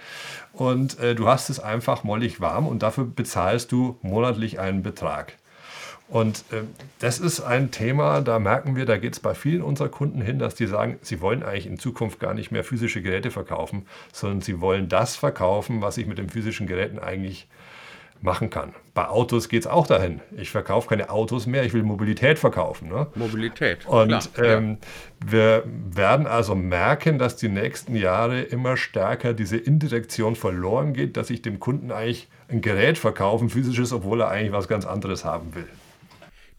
Und 0.54 1.00
äh, 1.00 1.16
du 1.16 1.28
hast 1.28 1.50
es 1.50 1.60
einfach 1.60 2.04
mollig 2.04 2.42
warm 2.42 2.68
und 2.68 2.84
dafür 2.84 3.06
bezahlst 3.06 3.72
du 3.72 3.98
monatlich 4.02 4.60
einen 4.60 4.84
Betrag. 4.84 5.38
Und 6.12 6.44
äh, 6.52 6.64
das 7.00 7.20
ist 7.20 7.40
ein 7.40 7.72
Thema, 7.72 8.20
da 8.20 8.38
merken 8.38 8.76
wir, 8.76 8.86
da 8.86 8.98
geht 8.98 9.14
es 9.14 9.22
bei 9.22 9.34
vielen 9.34 9.62
unserer 9.62 9.88
Kunden 9.88 10.22
hin, 10.22 10.40
dass 10.40 10.56
die 10.56 10.68
sagen, 10.68 11.00
sie 11.02 11.22
wollen 11.22 11.42
eigentlich 11.42 11.68
in 11.68 11.80
Zukunft 11.80 12.20
gar 12.20 12.34
nicht 12.34 12.52
mehr 12.52 12.66
physische 12.66 13.02
Geräte 13.02 13.32
verkaufen, 13.32 13.86
sondern 14.12 14.42
sie 14.42 14.60
wollen 14.60 14.90
das 14.90 15.16
verkaufen, 15.16 15.82
was 15.82 15.98
ich 15.98 16.08
mit 16.08 16.18
den 16.18 16.30
physischen 16.30 16.68
Geräten 16.68 17.00
eigentlich 17.00 17.48
machen 18.20 18.50
kann. 18.50 18.74
Bei 18.94 19.08
Autos 19.08 19.48
geht 19.48 19.62
es 19.62 19.68
auch 19.68 19.88
dahin. 19.88 20.20
Ich 20.36 20.52
verkaufe 20.52 20.90
keine 20.90 21.10
Autos 21.10 21.48
mehr, 21.48 21.64
ich 21.64 21.74
will 21.74 21.82
Mobilität 21.82 22.38
verkaufen. 22.38 22.90
Ne? 22.90 23.08
Mobilität. 23.16 23.88
Und 23.88 24.10
klar, 24.10 24.22
ähm, 24.44 24.78
ja. 25.24 25.32
wir 25.32 25.64
werden 25.66 26.28
also 26.28 26.56
merken, 26.56 27.20
dass 27.20 27.38
die 27.38 27.48
nächsten 27.48 27.96
Jahre 27.96 28.42
immer 28.42 28.76
stärker 28.76 29.34
diese 29.34 29.56
Indirektion 29.56 30.36
verloren 30.36 30.94
geht, 30.94 31.16
dass 31.16 31.30
ich 31.30 31.42
dem 31.42 31.62
Kunden 31.62 31.90
eigentlich 31.90 32.28
ein 32.50 32.60
Gerät 32.60 32.98
verkaufe, 32.98 33.48
physisches, 33.48 33.94
obwohl 33.94 34.22
er 34.22 34.28
eigentlich 34.28 34.52
was 34.52 34.68
ganz 34.68 34.86
anderes 34.86 35.24
haben 35.24 35.56
will. 35.56 35.68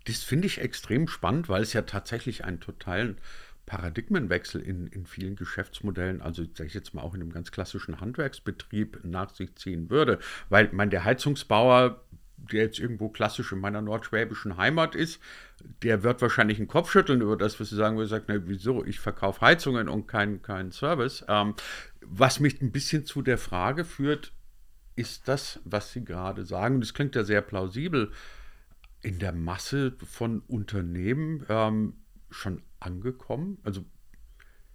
Das 0.05 0.23
finde 0.23 0.47
ich 0.47 0.61
extrem 0.61 1.09
spannend, 1.09 1.49
weil 1.49 1.63
es 1.63 1.73
ja 1.73 1.83
tatsächlich 1.83 2.45
einen 2.45 2.61
totalen 2.61 3.19
Paradigmenwechsel 3.67 4.61
in, 4.61 4.87
in 4.89 5.07
vielen 5.07 5.37
Geschäftsmodellen, 5.37 6.21
also 6.21 6.43
sage 6.43 6.67
ich 6.67 6.75
jetzt 6.75 6.95
mal 6.95 7.03
auch 7.03 7.15
in 7.15 7.21
einem 7.21 7.33
ganz 7.33 7.53
klassischen 7.53 8.01
Handwerksbetrieb 8.01 9.01
nach 9.05 9.31
sich 9.35 9.55
ziehen 9.55 9.89
würde. 9.89 10.19
Weil 10.49 10.69
mein, 10.73 10.91
der 10.91 11.05
Heizungsbauer, 11.05 12.05
der 12.37 12.65
jetzt 12.65 12.81
irgendwo 12.81 13.09
klassisch 13.09 13.53
in 13.53 13.61
meiner 13.61 13.81
nordschwäbischen 13.81 14.57
Heimat 14.57 14.97
ist, 14.97 15.21
der 15.83 16.03
wird 16.03 16.21
wahrscheinlich 16.21 16.59
einen 16.59 16.67
Kopf 16.67 16.91
schütteln 16.91 17.21
über 17.21 17.37
das, 17.37 17.61
was 17.61 17.71
sie 17.71 17.77
sagen, 17.77 17.97
wo 17.97 18.01
er 18.01 18.09
sagt, 18.09 18.27
na, 18.29 18.47
wieso, 18.47 18.85
ich 18.85 18.99
verkaufe 18.99 19.41
Heizungen 19.41 19.89
und 19.89 20.09
keinen 20.09 20.43
kein 20.43 20.73
Service. 20.73 21.25
Ähm, 21.29 21.55
was 22.01 22.41
mich 22.41 22.61
ein 22.61 22.73
bisschen 22.73 23.05
zu 23.05 23.23
der 23.23 23.39
Frage 23.39 23.85
führt, 23.85 24.33
ist 24.97 25.29
das, 25.29 25.61
was 25.65 25.93
Sie 25.93 26.05
gerade 26.05 26.45
sagen, 26.45 26.81
das 26.81 26.95
klingt 26.95 27.15
ja 27.15 27.25
sehr 27.25 27.41
plausibel, 27.41 28.11
in 29.03 29.19
der 29.19 29.33
Masse 29.33 29.97
von 30.05 30.41
Unternehmen 30.41 31.45
ähm, 31.49 31.95
schon 32.31 32.63
angekommen? 32.81 33.59
Also, 33.65 33.85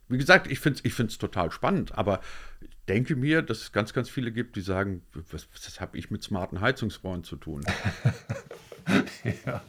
wie 0.10 0.18
gesagt, 0.18 0.50
ich 0.50 0.60
finde 0.60 0.82
es 0.84 1.10
ich 1.10 1.18
total 1.18 1.52
spannend, 1.52 1.98
aber 1.98 2.22
ich 2.62 2.78
denke 2.88 3.16
mir, 3.16 3.42
dass 3.42 3.60
es 3.60 3.72
ganz, 3.72 3.94
ganz 3.94 4.10
viele 4.10 4.32
gibt, 4.32 4.56
die 4.56 4.62
sagen, 4.62 5.02
was, 5.32 5.48
was 5.54 5.82
habe 5.82 5.98
ich 5.98 6.12
mit 6.12 6.24
smarten 6.24 6.62
Heizungsrohren 6.62 7.24
zu 7.24 7.36
tun? 7.36 7.66
ja. 9.46 9.62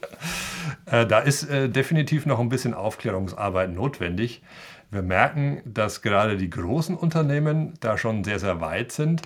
Äh, 0.85 1.05
da 1.05 1.19
ist 1.19 1.43
äh, 1.43 1.69
definitiv 1.69 2.25
noch 2.25 2.39
ein 2.39 2.49
bisschen 2.49 2.73
Aufklärungsarbeit 2.73 3.71
notwendig. 3.71 4.41
Wir 4.91 5.03
merken, 5.03 5.61
dass 5.65 6.01
gerade 6.01 6.35
die 6.35 6.49
großen 6.49 6.95
Unternehmen 6.95 7.73
da 7.79 7.97
schon 7.97 8.23
sehr, 8.23 8.39
sehr 8.39 8.59
weit 8.59 8.91
sind. 8.91 9.21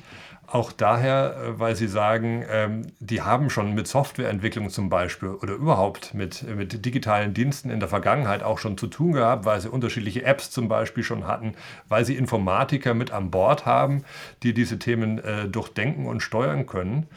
Auch 0.46 0.74
daher, 0.74 1.36
äh, 1.36 1.60
weil 1.60 1.75
Sie 1.75 1.88
sagen, 1.88 2.43
ähm, 2.50 2.88
die 3.00 3.22
haben 3.22 3.50
schon 3.50 3.74
mit 3.74 3.88
Softwareentwicklung 3.88 4.70
zum 4.70 4.89
Beispiel 4.89 5.29
oder 5.29 5.53
überhaupt 5.53 6.13
mit, 6.13 6.43
mit 6.43 6.86
digitalen 6.86 7.34
Diensten 7.34 7.70
in 7.70 7.79
der 7.79 7.88
Vergangenheit 7.88 8.43
auch 8.43 8.60
schon 8.60 8.77
zu 8.77 8.88
tun 8.88 9.13
gehabt, 9.13 9.46
weil 9.46 9.62
sie 9.62 9.70
unterschiedliche 9.70 10.24
Apps 10.25 10.51
zum 10.51 10.67
Beispiel 10.67 11.03
schon 11.03 11.27
hatten, 11.27 11.53
weil 11.88 12.03
sie 12.03 12.17
Informatiker 12.17 12.93
mit 12.93 13.12
an 13.12 13.32
Bord 13.32 13.65
haben, 13.65 14.03
die 14.43 14.53
diese 14.53 14.79
Themen 14.79 15.17
äh, 15.20 15.48
durchdenken 15.48 16.08
und 16.08 16.22
steuern 16.22 16.65
können. 16.65 17.08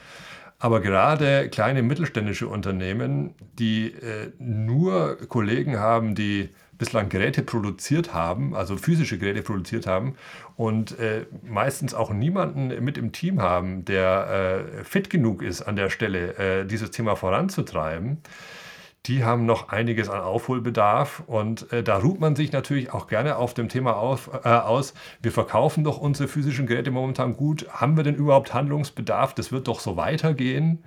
Aber 0.59 0.81
gerade 0.81 1.51
kleine 1.51 1.83
mittelständische 1.83 2.49
Unternehmen, 2.49 3.35
die 3.59 3.93
äh, 3.93 4.33
nur 4.39 5.19
Kollegen 5.29 5.79
haben, 5.79 6.15
die 6.15 6.49
bislang 6.79 7.09
Geräte 7.09 7.43
produziert 7.43 8.13
haben, 8.15 8.55
also 8.55 8.77
physische 8.77 9.19
Geräte 9.19 9.43
produziert 9.43 9.87
haben 9.87 10.17
und 10.57 10.99
äh, 10.99 11.27
meistens 11.43 11.95
auch 11.95 12.11
niemanden 12.11 12.85
mit 12.85 12.99
im 12.99 13.13
Team 13.13 13.41
haben, 13.41 13.85
der 13.85 14.67
äh, 14.79 14.85
fit 14.85 15.11
genug 15.11 15.43
ist 15.43 15.63
an 15.63 15.77
der 15.77 15.91
Stelle, 15.91 16.37
äh, 16.39 16.67
dieses 16.67 16.91
Thema 16.91 17.17
voranzutreiben, 17.17 18.19
die 19.07 19.23
haben 19.23 19.47
noch 19.47 19.69
einiges 19.69 20.09
an 20.09 20.21
Aufholbedarf 20.21 21.23
und 21.27 21.73
äh, 21.73 21.83
da 21.83 21.99
ruht 21.99 22.19
man 22.19 22.35
sich 22.35 22.53
natürlich 22.53 22.93
auch 22.93 23.07
gerne 23.07 23.37
auf 23.37 23.55
dem 23.55 23.69
Thema 23.69 23.97
auf, 23.97 24.31
äh, 24.45 24.49
aus, 24.49 24.95
wir 25.23 25.33
verkaufen 25.33 25.85
doch 25.85 25.99
unsere 25.99 26.29
physischen 26.29 26.67
Geräte 26.67 26.91
momentan 26.91 27.37
gut, 27.37 27.67
haben 27.71 27.97
wir 27.97 28.05
denn 28.05 28.17
überhaupt 28.17 28.53
Handlungsbedarf, 28.53 29.35
das 29.35 29.53
wird 29.53 29.69
doch 29.69 29.81
so 29.81 29.97
weitergehen. 29.97 30.83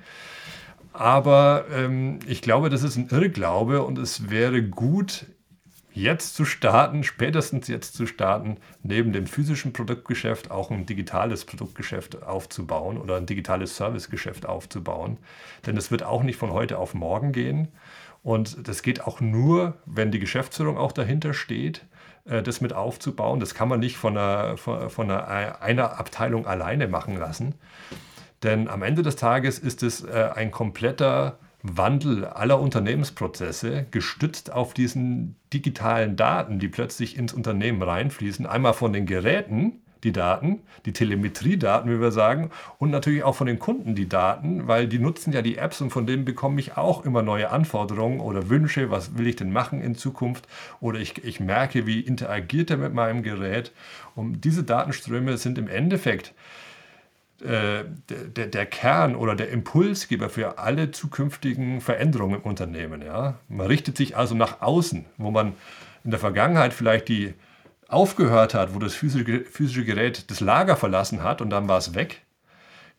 Aber 0.91 1.65
ähm, 1.74 2.19
ich 2.27 2.41
glaube, 2.41 2.69
das 2.69 2.84
ist 2.84 2.98
ein 2.98 3.08
Irrglaube 3.10 3.84
und 3.84 3.98
es 3.98 4.29
wäre 4.29 4.62
gut, 4.63 5.25
jetzt 6.01 6.36
zu 6.36 6.46
starten, 6.46 7.03
spätestens 7.03 7.68
jetzt 7.68 7.94
zu 7.94 8.06
starten, 8.06 8.58
neben 8.84 9.13
dem 9.13 9.27
physischen 9.27 9.74
Produktgeschäft 9.74 10.51
auch 10.51 10.72
ein 10.72 10.86
digitales 10.86 11.46
Produktgeschäft 11.46 12.24
aufzubauen 12.24 12.98
oder 12.98 13.18
ein 13.18 13.25
digitales 13.25 13.75
Servicegeschäft 13.75 14.46
aufzubauen. 14.46 15.18
Denn 15.65 15.77
es 15.77 15.91
wird 15.91 16.03
auch 16.03 16.24
nicht 16.24 16.38
von 16.38 16.51
heute 16.51 16.77
auf 16.77 16.94
morgen 16.94 17.32
gehen. 17.32 17.70
Und 18.24 18.68
das 18.68 18.82
geht 18.82 19.01
auch 19.01 19.22
nur, 19.22 19.77
wenn 19.86 20.12
die 20.12 20.20
Geschäftsführung 20.20 20.77
auch 20.77 20.91
dahinter 20.91 21.34
steht, 21.34 21.86
äh, 22.25 22.44
das 22.44 22.62
mit 22.62 22.74
aufzubauen. 22.74 23.39
Das 23.39 23.53
kann 23.53 23.70
man 23.70 23.79
nicht 23.79 23.98
von 23.98 24.18
einer, 24.18 24.58
von 24.58 25.12
einer, 25.12 25.62
einer 25.62 26.00
Abteilung 26.00 26.46
alleine 26.46 26.88
machen 26.88 27.18
lassen. 27.18 27.56
Denn 28.44 28.68
am 28.68 28.84
Ende 28.84 29.01
des 29.01 29.15
Tages 29.15 29.60
ist 29.60 29.84
es 29.84 30.03
äh, 30.03 30.29
ein 30.34 30.51
kompletter 30.51 31.39
Wandel 31.61 32.25
aller 32.25 32.59
Unternehmensprozesse 32.59 33.85
gestützt 33.91 34.51
auf 34.51 34.73
diesen 34.73 35.35
digitalen 35.53 36.15
Daten, 36.15 36.59
die 36.59 36.69
plötzlich 36.69 37.17
ins 37.17 37.33
Unternehmen 37.33 37.81
reinfließen. 37.81 38.45
Einmal 38.45 38.73
von 38.73 38.93
den 38.93 39.05
Geräten, 39.05 39.81
die 40.03 40.13
Daten, 40.13 40.61
die 40.85 40.93
Telemetriedaten, 40.93 41.91
wie 41.91 41.99
wir 41.99 42.11
sagen, 42.11 42.51
und 42.77 42.89
natürlich 42.89 43.23
auch 43.23 43.35
von 43.35 43.47
den 43.47 43.59
Kunden 43.59 43.95
die 43.95 44.07
Daten, 44.07 44.67
weil 44.67 44.87
die 44.87 44.99
nutzen 44.99 45.33
ja 45.33 45.41
die 45.41 45.57
Apps 45.57 45.81
und 45.81 45.89
von 45.89 46.07
denen 46.07 46.23
bekomme 46.23 46.59
ich 46.61 46.77
auch 46.77 47.03
immer 47.03 47.21
neue 47.21 47.49
Anforderungen 47.49 48.21
oder 48.21 48.49
Wünsche, 48.49 48.91
was 48.91 49.17
will 49.17 49.27
ich 49.27 49.35
denn 49.35 49.51
machen 49.51 49.81
in 49.81 49.95
Zukunft 49.95 50.47
oder 50.79 50.99
ich, 50.99 51.23
ich 51.25 51.41
merke, 51.41 51.85
wie 51.85 51.99
interagiert 51.99 52.71
er 52.71 52.77
mit 52.77 52.93
meinem 52.93 53.23
Gerät. 53.23 53.73
Und 54.15 54.45
diese 54.45 54.63
Datenströme 54.63 55.37
sind 55.37 55.57
im 55.57 55.67
Endeffekt 55.67 56.33
äh, 57.41 57.86
der, 58.10 58.48
der, 58.48 58.65
Kern 58.65 59.15
oder 59.15 59.36
der 59.36 59.50
Impulsgeber 59.50 60.29
für 60.29 60.58
alle 60.58 60.91
zukünftigen 60.91 61.81
Veränderungen 61.81 62.36
im 62.36 62.41
Unternehmen. 62.41 63.01
Ja? 63.01 63.39
Man 63.48 63.67
richtet 63.67 63.98
sich 63.98 64.17
also 64.17 64.36
nach 64.36 64.62
außen, 64.62 65.05
wo 65.17 65.31
man 65.31 65.53
in 66.03 66.12
der 66.12 66.19
Vergangenheit 66.19 66.74
vielleicht 66.74 67.08
die 67.08 67.34
aufgehört 67.88 68.53
hat, 68.53 68.75
wo 68.75 68.79
das 68.79 68.93
physische, 68.93 69.41
physische 69.46 69.86
Gerät 69.86 70.29
das 70.29 70.39
Lager 70.39 70.75
verlassen 70.75 71.24
hat 71.24 71.41
und 71.41 71.50
dann 71.50 71.67
war 71.67 71.77
es 71.77 71.96
weg, 71.96 72.22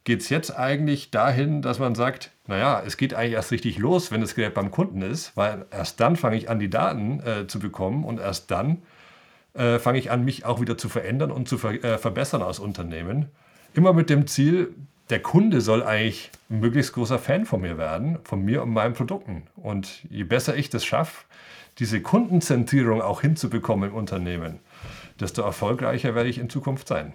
geht 0.04 0.20
es 0.20 0.28
jetzt 0.28 0.56
eigentlich 0.56 1.11
dahin, 1.11 1.62
dass 1.62 1.78
man 1.78 1.94
sagt, 1.94 2.32
naja, 2.47 2.82
es 2.85 2.97
geht 2.97 3.14
eigentlich 3.14 3.35
erst 3.35 3.52
richtig 3.52 3.78
los, 3.78 4.11
wenn 4.11 4.20
das 4.20 4.35
Gerät 4.35 4.54
beim 4.54 4.70
Kunden 4.70 5.02
ist, 5.02 5.37
weil 5.37 5.66
erst 5.70 6.00
dann 6.00 6.16
fange 6.16 6.37
ich 6.37 6.50
an, 6.50 6.59
die 6.59 6.70
Daten 6.70 7.20
äh, 7.20 7.47
zu 7.47 7.59
bekommen 7.61 8.04
und 8.04 8.18
erst 8.18 8.50
dann 8.50 8.82
äh, 9.54 9.78
fange 9.78 9.99
ich 9.99 10.11
an, 10.11 10.25
mich 10.25 10.44
auch 10.44 10.61
wieder 10.61 10.78
zu 10.78 10.88
verändern 10.88 11.30
und 11.30 11.49
zu 11.49 11.59
ver 11.59 11.73
äh, 11.85 11.99
verbessern 11.99 12.42
als 12.42 12.59
Unternehmen. 12.59 13.28
Immer 13.72 13.92
mit 13.92 14.10
dem 14.10 14.26
Ziel, 14.26 14.74
der 15.10 15.20
Kunde 15.20 15.60
soll 15.60 15.82
eigentlich 15.82 16.30
ein 16.48 16.60
möglichst 16.60 16.92
großer 16.92 17.18
Fan 17.18 17.44
von 17.44 17.60
mir 17.60 17.78
werden, 17.78 18.18
von 18.24 18.44
mir 18.44 18.62
und 18.62 18.70
meinen 18.70 18.94
Produkten. 18.94 19.44
Und 19.56 20.04
je 20.10 20.24
besser 20.24 20.56
ich 20.56 20.70
das 20.70 20.84
schaffe, 20.84 21.24
diese 21.78 22.00
Kundenzentrierung 22.00 23.00
auch 23.00 23.20
hinzubekommen 23.20 23.90
im 23.90 23.96
Unternehmen, 23.96 24.58
desto 25.20 25.42
erfolgreicher 25.42 26.14
werde 26.14 26.28
ich 26.28 26.38
in 26.38 26.50
Zukunft 26.50 26.88
sein. 26.88 27.12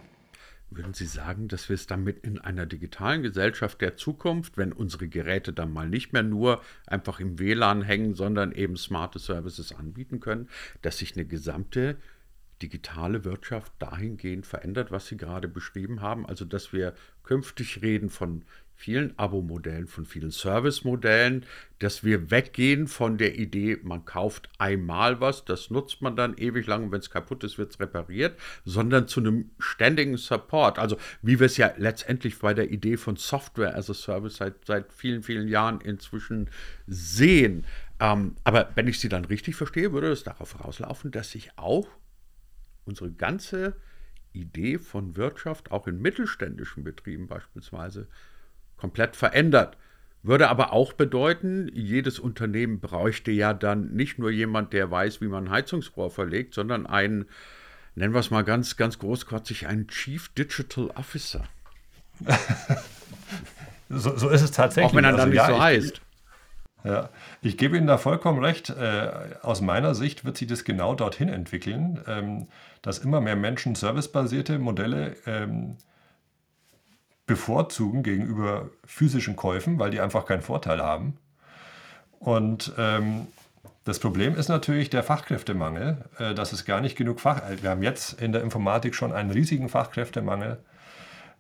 Würden 0.72 0.94
Sie 0.94 1.06
sagen, 1.06 1.48
dass 1.48 1.70
wir 1.70 1.76
es 1.76 1.88
damit 1.88 2.20
in 2.20 2.40
einer 2.40 2.66
digitalen 2.66 3.22
Gesellschaft 3.22 3.82
der 3.82 3.98
Zukunft, 3.98 4.58
wenn 4.58 4.74
unsere 4.74 5.08
Geräte 5.08 5.54
dann 5.54 5.72
mal 5.72 5.88
nicht 5.88 6.12
mehr 6.12 6.24
nur 6.24 6.62
einfach 6.88 7.20
im 7.20 7.38
WLAN 7.38 7.82
hängen, 7.82 8.16
sondern 8.16 8.52
eben 8.52 8.76
smarte 8.76 9.20
Services 9.20 9.74
anbieten 9.74 10.20
können, 10.20 10.50
dass 10.82 10.98
sich 10.98 11.16
eine 11.16 11.26
gesamte 11.26 11.98
digitale 12.66 13.24
Wirtschaft 13.24 13.72
dahingehend 13.78 14.48
verändert, 14.48 14.92
was 14.92 15.06
Sie 15.06 15.18
gerade 15.18 15.48
beschrieben 15.48 16.02
haben. 16.02 16.26
Also, 16.26 16.46
dass 16.46 16.74
wir 16.74 16.96
künftig 17.24 17.84
reden 17.84 18.10
von 18.10 18.44
vielen 18.76 19.18
Abo-Modellen, 19.18 19.88
von 19.88 20.06
vielen 20.06 20.32
Service-Modellen, 20.32 21.46
dass 21.80 22.04
wir 22.04 22.32
weggehen 22.32 22.88
von 22.88 23.18
der 23.18 23.40
Idee, 23.40 23.78
man 23.84 24.04
kauft 24.04 24.50
einmal 24.58 25.22
was, 25.22 25.46
das 25.46 25.70
nutzt 25.70 26.02
man 26.02 26.16
dann 26.16 26.38
ewig 26.38 26.68
lang 26.68 26.86
und 26.86 26.92
wenn 26.92 27.00
es 27.00 27.10
kaputt 27.10 27.44
ist, 27.44 27.58
wird 27.58 27.72
es 27.72 27.80
repariert, 27.80 28.38
sondern 28.66 29.08
zu 29.08 29.22
einem 29.22 29.52
ständigen 29.60 30.18
Support. 30.18 30.78
Also 30.78 30.98
wie 31.22 31.40
wir 31.40 31.46
es 31.46 31.58
ja 31.58 31.72
letztendlich 31.78 32.40
bei 32.40 32.54
der 32.54 32.70
Idee 32.70 32.98
von 32.98 33.16
Software 33.16 33.78
as 33.78 33.90
a 33.90 33.94
Service 33.94 34.38
seit, 34.38 34.66
seit 34.66 34.92
vielen, 34.92 35.24
vielen 35.24 35.48
Jahren 35.48 35.80
inzwischen 35.80 36.50
sehen. 36.86 37.66
Ähm, 38.02 38.36
aber 38.44 38.72
wenn 38.76 38.88
ich 38.88 39.00
Sie 39.00 39.10
dann 39.10 39.24
richtig 39.24 39.56
verstehe, 39.56 39.94
würde 39.94 40.12
es 40.12 40.24
darauf 40.24 40.60
rauslaufen, 40.60 41.12
dass 41.12 41.32
sich 41.32 41.52
auch 41.56 41.88
unsere 42.86 43.12
ganze 43.12 43.76
Idee 44.34 44.78
von 44.78 45.16
Wirtschaft, 45.16 45.72
auch 45.72 45.88
in 45.88 46.02
mittelständischen 46.02 46.84
Betrieben 46.84 47.28
beispielsweise, 47.28 48.08
komplett 48.78 49.16
verändert. 49.16 49.78
Würde 50.24 50.50
aber 50.50 50.74
auch 50.74 50.94
bedeuten, 50.94 51.70
jedes 51.74 52.20
Unternehmen 52.20 52.80
bräuchte 52.80 53.32
ja 53.32 53.54
dann 53.54 53.94
nicht 53.94 54.18
nur 54.18 54.32
jemand, 54.32 54.74
der 54.74 54.90
weiß, 54.90 55.22
wie 55.22 55.28
man 55.28 55.46
ein 55.46 55.52
Heizungsrohr 55.52 56.10
verlegt, 56.10 56.56
sondern 56.56 56.88
einen, 56.88 57.26
nennen 57.94 58.14
wir 58.14 58.20
es 58.20 58.32
mal 58.32 58.44
ganz, 58.44 58.76
ganz 58.76 58.98
großkotzig, 58.98 59.68
einen 59.68 59.88
Chief 59.88 60.30
Digital 60.30 60.88
Officer. 60.96 61.44
so, 63.90 64.18
so, 64.18 64.30
ist 64.30 64.42
es 64.42 64.52
tatsächlich. 64.52 64.92
Auch 64.92 64.96
wenn 64.96 65.06
er 65.06 65.12
dann 65.12 65.20
also, 65.20 65.30
nicht 65.30 65.38
ja, 65.38 65.48
so 65.48 65.62
heißt. 65.62 66.02
Ja, 66.86 67.10
ich 67.42 67.58
gebe 67.58 67.78
Ihnen 67.78 67.88
da 67.88 67.98
vollkommen 67.98 68.44
recht. 68.44 68.70
Äh, 68.70 69.10
aus 69.42 69.60
meiner 69.62 69.96
Sicht 69.96 70.24
wird 70.24 70.38
sich 70.38 70.48
das 70.48 70.64
genau 70.64 70.94
dorthin 70.94 71.30
entwickeln, 71.30 72.00
ähm, 72.08 72.48
dass 72.84 73.00
immer 73.00 73.22
mehr 73.22 73.36
Menschen 73.36 73.74
servicebasierte 73.74 74.60
Modelle 74.60 75.16
ähm, 75.26 75.78
bevorzugen 77.26 78.04
gegenüber 78.04 78.70
physischen 78.86 79.36
Käufen, 79.36 79.80
weil 79.80 79.90
die 79.90 80.00
einfach 80.00 80.28
keinen 80.28 80.44
Vorteil 80.44 80.80
haben. 80.80 81.18
Und 82.20 82.72
ähm, 82.78 83.28
das 83.84 83.98
Problem 83.98 84.36
ist 84.36 84.50
natürlich 84.50 84.92
der 84.92 85.02
Fachkräftemangel, 85.02 85.98
äh, 86.20 86.36
dass 86.36 86.54
es 86.54 86.66
gar 86.66 86.82
nicht 86.82 86.96
genug 86.96 87.20
Fach. 87.20 87.42
Wir 87.62 87.72
haben 87.72 87.82
jetzt 87.82 88.22
in 88.22 88.32
der 88.32 88.44
Informatik 88.44 88.94
schon 88.94 89.12
einen 89.12 89.32
riesigen 89.32 89.70
Fachkräftemangel. 89.70 90.60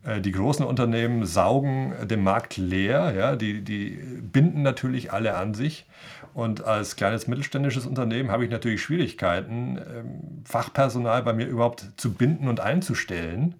Äh, 0.05 0.21
die 0.21 0.31
großen 0.31 0.65
Unternehmen 0.65 1.25
saugen 1.25 1.93
den 2.03 2.23
Markt 2.23 2.57
leer, 2.57 3.13
ja, 3.15 3.35
die, 3.35 3.61
die 3.61 3.89
binden 4.21 4.61
natürlich 4.61 5.11
alle 5.11 5.35
an 5.35 5.53
sich. 5.53 5.85
Und 6.33 6.65
als 6.65 6.95
kleines 6.95 7.27
mittelständisches 7.27 7.85
Unternehmen 7.85 8.29
habe 8.29 8.43
ich 8.43 8.51
natürlich 8.51 8.81
Schwierigkeiten, 8.81 9.77
ähm, 9.77 10.43
Fachpersonal 10.45 11.23
bei 11.23 11.33
mir 11.33 11.47
überhaupt 11.47 11.85
zu 11.97 12.13
binden 12.13 12.47
und 12.47 12.59
einzustellen, 12.59 13.55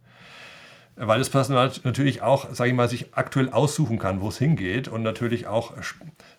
weil 0.98 1.20
das 1.20 1.30
Personal 1.30 1.72
natürlich 1.84 2.22
auch, 2.22 2.54
sage 2.54 2.70
ich 2.70 2.76
mal, 2.76 2.88
sich 2.88 3.08
aktuell 3.14 3.50
aussuchen 3.50 4.00
kann, 4.00 4.22
wo 4.22 4.30
es 4.30 4.38
hingeht 4.38 4.88
und 4.88 5.04
natürlich 5.04 5.48
auch 5.48 5.74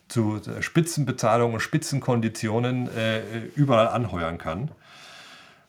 zu 0.08 0.40
Spitzenbezahlungen 0.60 1.54
und 1.54 1.60
Spitzenkonditionen 1.60 2.88
äh, 2.88 3.20
überall 3.54 3.88
anheuern 3.88 4.38
kann. 4.38 4.70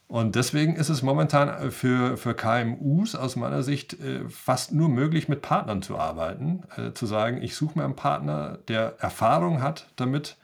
Und 0.07 0.35
deswegen 0.35 0.77
ist 0.77 0.87
es 0.87 1.01
momentan 1.01 1.69
für, 1.69 2.15
für 2.15 2.33
KMUs 2.33 3.15
aus 3.15 3.35
meiner 3.35 3.61
Sicht 3.61 3.99
äh, 3.99 4.27
fast 4.29 4.71
nur 4.71 4.87
möglich, 4.87 5.27
mit 5.27 5.41
Partnern 5.41 5.81
zu 5.81 5.97
arbeiten. 5.97 6.63
Äh, 6.77 6.93
zu 6.93 7.05
sagen, 7.05 7.41
ich 7.41 7.55
suche 7.55 7.77
mir 7.77 7.83
einen 7.83 7.95
Partner, 7.95 8.59
der 8.69 8.95
Erfahrung 8.99 9.61
hat 9.61 9.87
damit, 9.97 10.37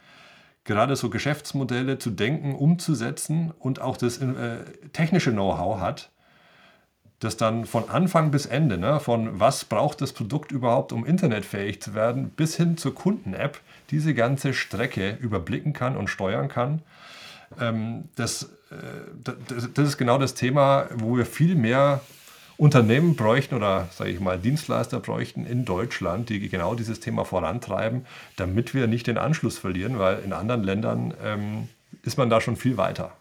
gerade 0.66 0.96
so 0.96 1.10
Geschäftsmodelle 1.10 1.98
zu 1.98 2.10
denken, 2.10 2.56
umzusetzen 2.56 3.54
und 3.58 3.82
auch 3.82 3.96
das 3.96 4.18
äh, 4.18 4.58
technische 4.92 5.32
Know-how 5.32 5.80
hat, 5.80 6.10
das 7.20 7.38
dann 7.38 7.66
von 7.66 7.90
Anfang 7.90 8.32
bis 8.32 8.46
Ende, 8.46 8.78
ne, 8.78 9.00
von 9.00 9.40
was 9.40 9.64
braucht 9.66 10.02
das 10.02 10.12
Produkt 10.12 10.52
überhaupt, 10.52 10.92
um 10.92 11.06
internetfähig 11.06 11.82
zu 11.82 11.94
werden, 11.94 12.30
bis 12.30 12.56
hin 12.58 12.76
zur 12.76 12.94
Kunden-App, 12.94 13.60
diese 13.92 14.14
ganze 14.14 14.54
Strecke 14.54 15.18
überblicken 15.22 15.72
kann 15.72 15.96
und 15.96 16.10
steuern 16.10 16.50
kann. 16.50 16.82
Ähm, 17.60 18.06
das 18.16 18.50
das 19.24 19.88
ist 19.88 19.98
genau 19.98 20.18
das 20.18 20.34
Thema, 20.34 20.88
wo 20.96 21.18
wir 21.18 21.26
viel 21.26 21.56
mehr 21.56 22.02
Unternehmen 22.58 23.16
bräuchten 23.16 23.56
oder 23.56 23.90
sage 23.92 24.12
ich 24.12 24.20
mal 24.20 24.38
Dienstleister 24.38 25.00
bräuchten 25.00 25.46
in 25.46 25.66
Deutschland, 25.66 26.30
die 26.30 26.48
genau 26.50 26.76
dieses 26.76 27.00
Thema 27.00 27.26
vorantreiben, 27.26 28.06
damit 28.36 28.74
wir 28.74 28.88
nicht 28.88 29.08
den 29.08 29.18
Anschluss 29.18 29.58
verlieren, 29.58 30.00
weil 30.00 30.20
in 30.24 30.34
anderen 30.34 30.64
Ländern 30.64 31.14
ähm, 31.24 31.70
ist 32.04 32.18
man 32.18 32.30
da 32.30 32.42
schon 32.42 32.56
viel 32.56 32.78
weiter. 32.78 33.12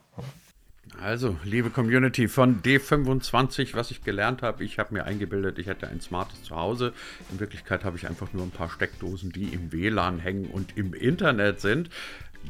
Also, 1.01 1.37
liebe 1.43 1.71
Community 1.71 2.29
von 2.29 2.63
D25, 2.63 3.75
was 3.75 3.91
ich 3.91 4.05
gelernt 4.05 4.43
habe, 4.43 4.63
ich 4.63 4.79
habe 4.79 4.95
mir 4.95 5.05
eingebildet, 5.05 5.59
ich 5.59 5.67
hätte 5.67 5.89
ein 5.89 6.01
smartes 6.01 6.43
Zuhause. 6.43 6.93
In 7.33 7.41
Wirklichkeit 7.41 7.85
habe 7.85 7.97
ich 7.97 8.07
einfach 8.07 8.33
nur 8.33 8.45
ein 8.45 8.51
paar 8.51 8.69
Steckdosen, 8.69 9.33
die 9.33 9.49
im 9.55 9.73
WLAN 9.73 10.19
hängen 10.19 10.47
und 10.47 10.77
im 10.77 10.93
Internet 10.93 11.61
sind. 11.61 11.89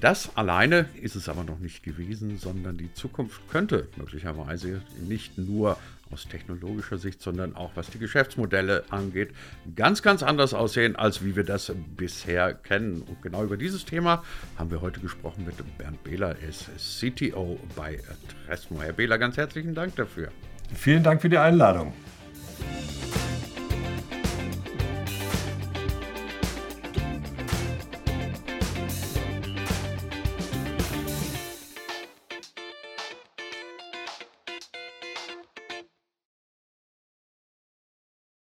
Das 0.01 0.37
alleine 0.37 0.87
ist 1.01 1.15
es 1.15 1.29
aber 1.29 1.45
noch 1.45 1.59
nicht 1.59 1.83
gewesen, 1.83 2.39
sondern 2.39 2.77
die 2.77 2.93
Zukunft 2.93 3.41
könnte 3.51 3.89
möglicherweise 3.97 4.83
nicht 5.07 5.39
nur 5.39 5.77
aus 6.13 6.29
technologischer 6.29 6.99
Sicht, 6.99 7.23
sondern 7.23 7.57
auch 7.57 7.73
was 7.75 7.89
die 7.91 7.99
Geschäftsmodelle 7.99 8.85
angeht, 8.91 9.31
ganz, 9.75 10.03
ganz 10.03 10.23
anders 10.23 10.55
aussehen, 10.55 10.97
als 10.97 11.25
wie 11.25 11.37
wir 11.37 11.45
das 11.45 11.73
bisher 11.97 12.53
kennen. 12.53 13.03
Und 13.03 13.23
genau 13.23 13.45
über 13.45 13.57
dieses 13.57 13.85
Thema 13.85 14.23
haben 14.57 14.71
wir 14.71 14.81
heute 14.81 15.01
gesprochen 15.01 15.45
mit 15.47 15.55
Bernd 15.79 16.03
Behler, 16.05 16.37
er 16.41 16.49
ist 16.49 16.71
CTO 17.01 17.59
bei 17.75 17.99
Tresmo. 18.47 18.83
Herr 18.83 18.93
Behler, 18.93 19.19
ganz 19.19 19.37
herzlichen 19.37 19.75
Dank 19.75 19.97
dafür. 19.97 20.29
Vielen 20.75 21.03
Dank 21.03 21.23
für 21.23 21.29
die 21.29 21.39
Einladung. 21.39 21.93